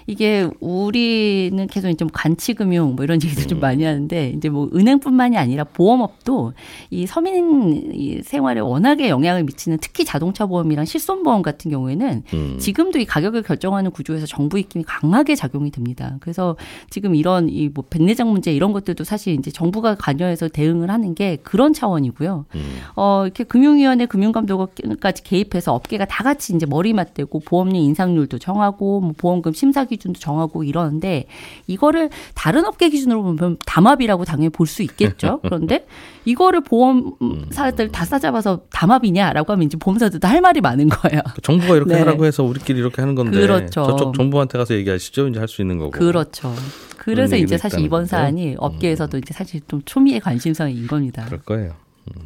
이게 0.08 0.47
우리는 0.62 1.67
계속 1.67 1.89
이제 1.89 2.06
뭐 2.06 2.12
간치금융 2.13 2.95
뭐 2.95 3.03
이런 3.03 3.21
얘기도 3.21 3.41
음. 3.41 3.47
좀 3.47 3.60
많이 3.60 3.84
하는데 3.84 4.30
이제 4.36 4.49
뭐 4.49 4.69
은행뿐만이 4.73 5.38
아니라 5.38 5.65
보험업도 5.65 6.53
이 6.89 7.06
서민 7.06 7.91
이 7.93 8.21
생활에 8.23 8.62
워낙에 8.62 9.10
영향을 9.10 9.43
미치는 9.43 9.80
특히 9.82 10.06
자동차 10.06 10.45
보험이랑 10.45 10.86
실손 10.86 11.23
보험 11.23 11.41
같은 11.41 11.69
경우에는 11.71 12.23
음. 12.34 12.58
지금도 12.60 12.99
이 12.99 13.06
가격을 13.06 13.43
결정하는 13.43 13.91
구조에서 13.91 14.25
정부 14.25 14.57
입김이 14.58 14.84
강하게 14.86 15.36
작용이 15.36 15.72
됩니다. 15.72 16.17
그래서 16.20 16.56
지금 16.89 17.15
이런 17.15 17.48
이 17.50 17.67
뭐 17.74 17.84
백내장 17.89 18.32
문제 18.32 18.52
이런 18.54 18.72
것들도 18.74 19.04
사실 19.04 19.34
이제 19.34 19.52
정부가 19.52 19.96
관여해서 19.96 20.48
대응을 20.48 20.89
하는 20.89 21.13
게 21.15 21.36
그런 21.43 21.74
차원이고요. 21.74 22.46
음. 22.56 22.78
어, 22.96 23.24
이렇게 23.26 23.43
금융위원회 23.43 24.06
금융감독까지 24.06 25.24
개입해서 25.24 25.74
업계가 25.74 26.06
다 26.06 26.24
같이 26.24 26.56
이제 26.56 26.65
머리 26.65 26.93
맞대고 26.93 27.41
보험료 27.41 27.78
인상률도 27.78 28.39
정하고 28.39 29.02
뭐 29.02 29.13
보험금 29.17 29.52
심사 29.54 29.84
기준도 29.86 30.20
정하고 30.20 30.63
이러는데 30.63 31.26
이거를 31.67 32.10
다른 32.36 32.65
업계 32.65 32.89
기준으로 32.89 33.22
보면 33.24 33.58
담합이라고 33.65 34.24
당연히 34.26 34.50
볼 34.50 34.67
수 34.67 34.82
있겠죠. 34.84 35.39
그런데 35.43 35.86
이거를 36.26 36.62
보험사들 36.62 37.89
다 37.91 38.06
싸잡아서 38.06 38.62
담합이냐라고 38.70 39.54
하면 39.54 39.65
이제 39.65 39.78
보험사들도 39.78 40.28
할 40.28 40.41
말이 40.41 40.62
많은 40.62 40.88
거예요. 40.89 41.22
정부가 41.41 41.76
이렇게 41.76 41.93
네. 41.93 42.00
하라고 42.00 42.26
해서 42.26 42.43
우리끼리 42.43 42.80
이렇게 42.80 43.02
하는 43.02 43.15
건데 43.15 43.39
그렇죠. 43.39 43.84
저쪽 43.84 44.13
정부한테 44.13 44.46
가서 44.47 44.73
얘기하시죠. 44.75 45.27
이제 45.27 45.39
할 45.39 45.47
수 45.47 45.62
있는 45.62 45.77
거고. 45.77 45.91
그렇죠. 45.91 46.53
그래서 46.97 47.36
이제 47.36 47.57
사실 47.57 47.79
이번 47.79 48.01
건데. 48.01 48.10
사안이 48.10 48.55
업계에서도 48.57 49.17
이제 49.17 49.33
사실 49.33 49.62
좀 49.67 49.81
초미의 49.86 50.19
관심사인 50.19 50.88
겁니다. 50.88 51.25
그럴 51.25 51.39
거예요. 51.41 51.73
음. 52.15 52.23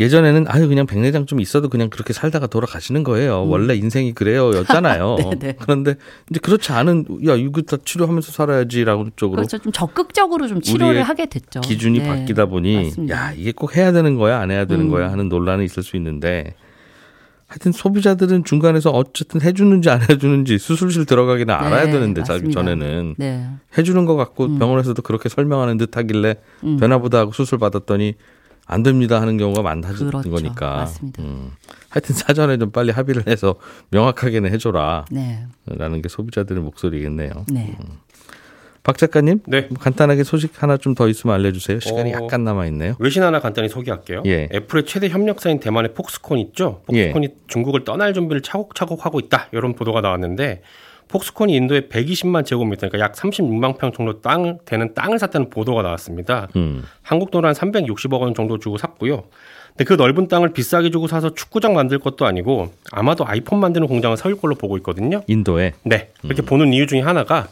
예전에는 0.00 0.44
아유 0.46 0.68
그냥 0.68 0.86
백내장 0.86 1.26
좀 1.26 1.40
있어도 1.40 1.68
그냥 1.68 1.90
그렇게 1.90 2.12
살다가 2.12 2.46
돌아가시는 2.46 3.02
거예요. 3.02 3.44
원래 3.48 3.74
인생이 3.74 4.12
그래요였잖아요. 4.14 5.16
네, 5.18 5.30
네. 5.40 5.56
그런데 5.58 5.96
이제 6.30 6.38
그렇지 6.40 6.70
않은 6.72 7.04
야 7.26 7.34
이거 7.34 7.62
다 7.62 7.76
치료하면서 7.84 8.30
살아야지라고 8.30 9.08
쪽으로 9.16 9.38
그렇죠. 9.42 9.58
좀 9.58 9.72
적극적으로 9.72 10.46
좀 10.46 10.60
치료를 10.60 11.02
하게 11.02 11.26
됐죠. 11.26 11.60
기준이 11.62 11.98
네. 11.98 12.06
바뀌다 12.06 12.46
보니 12.46 12.84
맞습니다. 12.84 13.16
야 13.16 13.32
이게 13.32 13.50
꼭 13.50 13.76
해야 13.76 13.90
되는 13.90 14.14
거야 14.14 14.38
안 14.38 14.52
해야 14.52 14.66
되는 14.66 14.84
음. 14.86 14.90
거야 14.90 15.10
하는 15.10 15.28
논란이 15.28 15.64
있을 15.64 15.82
수 15.82 15.96
있는데 15.96 16.54
하여튼 17.48 17.72
소비자들은 17.72 18.44
중간에서 18.44 18.90
어쨌든 18.90 19.40
해주는지 19.40 19.88
안 19.88 20.02
해주는지 20.02 20.58
수술실 20.58 21.06
들어가기는 21.06 21.52
알아야 21.52 21.86
네, 21.86 21.92
되는데 21.92 22.22
자기. 22.22 22.50
전에는 22.50 23.14
네. 23.16 23.48
해주는 23.76 24.04
것 24.04 24.16
같고 24.16 24.44
음. 24.44 24.58
병원에서도 24.58 25.00
그렇게 25.00 25.30
설명하는 25.30 25.78
듯하길래 25.78 26.36
음. 26.64 26.76
되나보다 26.78 27.20
하고 27.20 27.32
수술 27.32 27.58
받았더니 27.58 28.14
안 28.66 28.82
됩니다 28.82 29.18
하는 29.22 29.38
경우가 29.38 29.62
많다는 29.62 29.96
그렇죠. 29.96 30.30
거니까. 30.30 30.76
맞습니다. 30.76 31.22
음. 31.22 31.52
하여튼 31.88 32.14
사전에 32.14 32.58
좀 32.58 32.70
빨리 32.70 32.92
합의를 32.92 33.26
해서 33.26 33.54
명확하게는 33.92 34.52
해줘라. 34.52 35.06
네. 35.10 35.46
라는 35.64 36.02
게 36.02 36.10
소비자들의 36.10 36.62
목소리겠네요. 36.62 37.30
네. 37.50 37.78
박 38.88 38.96
작가님, 38.96 39.40
네. 39.46 39.66
뭐 39.68 39.76
간단하게 39.78 40.24
소식 40.24 40.62
하나 40.62 40.78
좀 40.78 40.94
더 40.94 41.08
있으면 41.08 41.34
알려주세요. 41.36 41.78
시간이 41.80 42.14
어. 42.14 42.22
약간 42.22 42.42
남아 42.42 42.64
있네요. 42.68 42.94
외신 42.98 43.22
하나 43.22 43.38
간단히 43.38 43.68
소개할게요. 43.68 44.22
예. 44.24 44.48
애플의 44.50 44.86
최대 44.86 45.10
협력사인 45.10 45.60
대만의 45.60 45.92
폭스콘 45.92 46.38
있죠. 46.38 46.80
폭스콘이 46.86 47.28
중국을 47.48 47.84
떠날 47.84 48.14
준비를 48.14 48.40
차곡차곡 48.40 49.04
하고 49.04 49.20
있다. 49.20 49.48
이런 49.52 49.74
보도가 49.74 50.00
나왔는데 50.00 50.62
폭스콘이 51.08 51.54
인도에 51.54 51.82
120만 51.82 52.46
제곱미터, 52.46 52.88
그러니까 52.88 53.00
약 53.00 53.12
36만 53.12 53.76
평 53.76 53.92
정도 53.92 54.22
땅 54.22 54.58
되는 54.64 54.94
땅을 54.94 55.18
샀다는 55.18 55.50
보도가 55.50 55.82
나왔습니다. 55.82 56.48
음. 56.56 56.82
한국 57.02 57.30
돈으로 57.30 57.48
한 57.48 57.54
360억 57.54 58.20
원 58.20 58.34
정도 58.34 58.58
주고 58.58 58.78
샀고요. 58.78 59.24
근데 59.68 59.84
그 59.84 59.94
넓은 59.94 60.28
땅을 60.28 60.54
비싸게 60.54 60.90
주고 60.90 61.06
사서 61.06 61.34
축구장 61.34 61.74
만들 61.74 61.98
것도 61.98 62.24
아니고 62.26 62.72
아마도 62.90 63.26
아이폰 63.26 63.60
만드는 63.60 63.86
공장을 63.86 64.16
세울 64.16 64.36
걸로 64.40 64.54
보고 64.54 64.76
있거든요. 64.78 65.20
인도에. 65.26 65.74
네. 65.84 66.10
이렇게 66.24 66.42
보는 66.42 66.72
이유 66.72 66.86
중에 66.86 67.00
하나가 67.00 67.48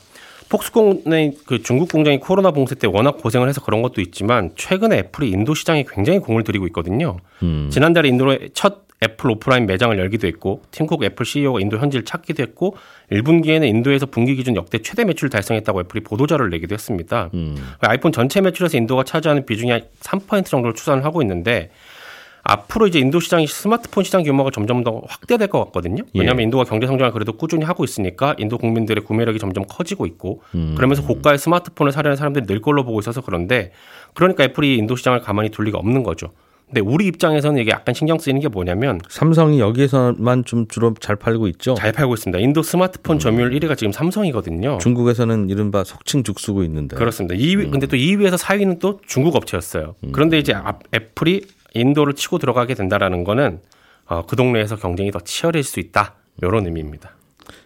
폭스콘의 0.48 1.38
그 1.44 1.62
중국 1.62 1.90
공장이 1.90 2.20
코로나 2.20 2.50
봉쇄 2.50 2.74
때 2.74 2.86
워낙 2.86 3.18
고생을 3.18 3.48
해서 3.48 3.60
그런 3.60 3.82
것도 3.82 4.00
있지만 4.00 4.50
최근에 4.56 4.98
애플이 4.98 5.30
인도 5.30 5.54
시장에 5.54 5.84
굉장히 5.88 6.18
공을 6.20 6.44
들이고 6.44 6.66
있거든요. 6.68 7.16
음. 7.42 7.68
지난달에 7.72 8.08
인도의 8.08 8.50
첫 8.54 8.86
애플 9.02 9.30
오프라인 9.30 9.66
매장을 9.66 9.96
열기도 9.98 10.26
했고 10.26 10.62
팀쿡 10.70 11.04
애플 11.04 11.26
CEO가 11.26 11.60
인도 11.60 11.78
현지를 11.78 12.04
찾기도 12.04 12.42
했고 12.42 12.76
1분기에는 13.12 13.68
인도에서 13.68 14.06
분기 14.06 14.34
기준 14.36 14.56
역대 14.56 14.78
최대 14.78 15.04
매출을 15.04 15.28
달성했다고 15.28 15.80
애플이 15.80 16.02
보도자료를 16.02 16.48
내기도 16.48 16.74
했습니다. 16.74 17.30
음. 17.34 17.56
아이폰 17.80 18.12
전체 18.12 18.40
매출에서 18.40 18.78
인도가 18.78 19.04
차지하는 19.04 19.44
비중이 19.44 19.70
한 19.70 19.82
3% 20.00 20.46
정도를 20.46 20.74
추산을 20.74 21.04
하고 21.04 21.20
있는데 21.22 21.70
앞으로 22.48 22.86
이제 22.86 22.98
인도 22.98 23.20
시장이 23.20 23.46
스마트폰 23.46 24.04
시장 24.04 24.22
규모가 24.22 24.50
점점 24.52 24.84
더 24.84 25.02
확대될 25.06 25.48
것 25.48 25.64
같거든요. 25.66 26.02
왜냐하면 26.14 26.40
예. 26.40 26.44
인도가 26.44 26.64
경제 26.64 26.86
성장을 26.86 27.12
그래도 27.12 27.32
꾸준히 27.32 27.64
하고 27.64 27.84
있으니까 27.84 28.34
인도 28.38 28.58
국민들의 28.58 29.04
구매력이 29.04 29.38
점점 29.38 29.64
커지고 29.68 30.06
있고 30.06 30.42
음. 30.54 30.74
그러면서 30.76 31.02
고가의 31.02 31.38
스마트폰을 31.38 31.92
사려는 31.92 32.16
사람들이 32.16 32.46
늘 32.46 32.60
걸로 32.60 32.84
보고 32.84 32.98
있어서 33.00 33.20
그런데 33.20 33.72
그러니까 34.14 34.44
애플이 34.44 34.76
인도 34.76 34.96
시장을 34.96 35.20
가만히 35.20 35.50
둘 35.50 35.66
리가 35.66 35.78
없는 35.78 36.02
거죠. 36.02 36.28
근데 36.66 36.80
우리 36.80 37.06
입장에서는 37.06 37.62
이게 37.62 37.70
약간 37.70 37.94
신경 37.94 38.18
쓰이는 38.18 38.40
게 38.40 38.48
뭐냐면 38.48 39.00
삼성이 39.08 39.60
여기에서만 39.60 40.44
좀 40.44 40.66
주로 40.66 40.94
잘 40.98 41.14
팔고 41.14 41.46
있죠. 41.48 41.74
잘 41.74 41.92
팔고 41.92 42.14
있습니다. 42.14 42.40
인도 42.42 42.60
스마트폰 42.64 43.20
점유율 43.20 43.50
1위가 43.52 43.76
지금 43.78 43.92
삼성이거든요. 43.92 44.78
중국에서는 44.78 45.48
이른바 45.48 45.84
속칭 45.84 46.24
죽쓰고 46.24 46.64
있는데. 46.64 46.96
그렇습니다. 46.96 47.36
2위 47.36 47.70
근데 47.70 47.86
또 47.86 47.96
2위에서 47.96 48.36
4위는 48.36 48.80
또 48.80 49.00
중국 49.06 49.36
업체였어요. 49.36 49.94
음. 50.02 50.10
그런데 50.10 50.38
이제 50.38 50.54
앞- 50.54 50.82
애플이 50.92 51.42
인도를 51.80 52.14
치고 52.14 52.38
들어가게 52.38 52.74
된다라는 52.74 53.24
거는 53.24 53.60
어, 54.06 54.24
그 54.26 54.36
동네에서 54.36 54.76
경쟁이 54.76 55.10
더 55.10 55.20
치열해질 55.20 55.70
수 55.70 55.80
있다. 55.80 56.14
이런 56.42 56.66
의미입니다. 56.66 57.12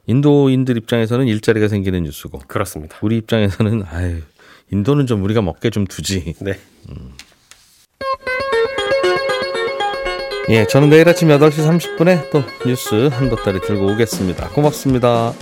인도인들 0.07 0.77
입장에서는 0.77 1.27
일자리가 1.27 1.69
생기는 1.69 2.03
뉴스고 2.03 2.41
그렇습니다. 2.47 2.97
우리 3.03 3.17
입장에서는 3.19 3.85
아유 3.91 4.19
인도는 4.73 5.07
좀 5.07 5.23
우리가 5.25 5.43
먹게 5.43 5.71
좀 5.71 5.87
두지. 5.87 6.35
네. 6.41 6.59
예, 10.49 10.67
저는 10.67 10.91
내일 10.91 11.09
아침 11.09 11.29
8시 11.29 11.97
30분에 11.99 12.31
또 12.31 12.43
뉴스 12.67 13.07
한 13.07 13.31
보따리 13.31 13.61
들고 13.61 13.93
오겠습니다. 13.93 14.49
고맙습니다. 14.49 15.33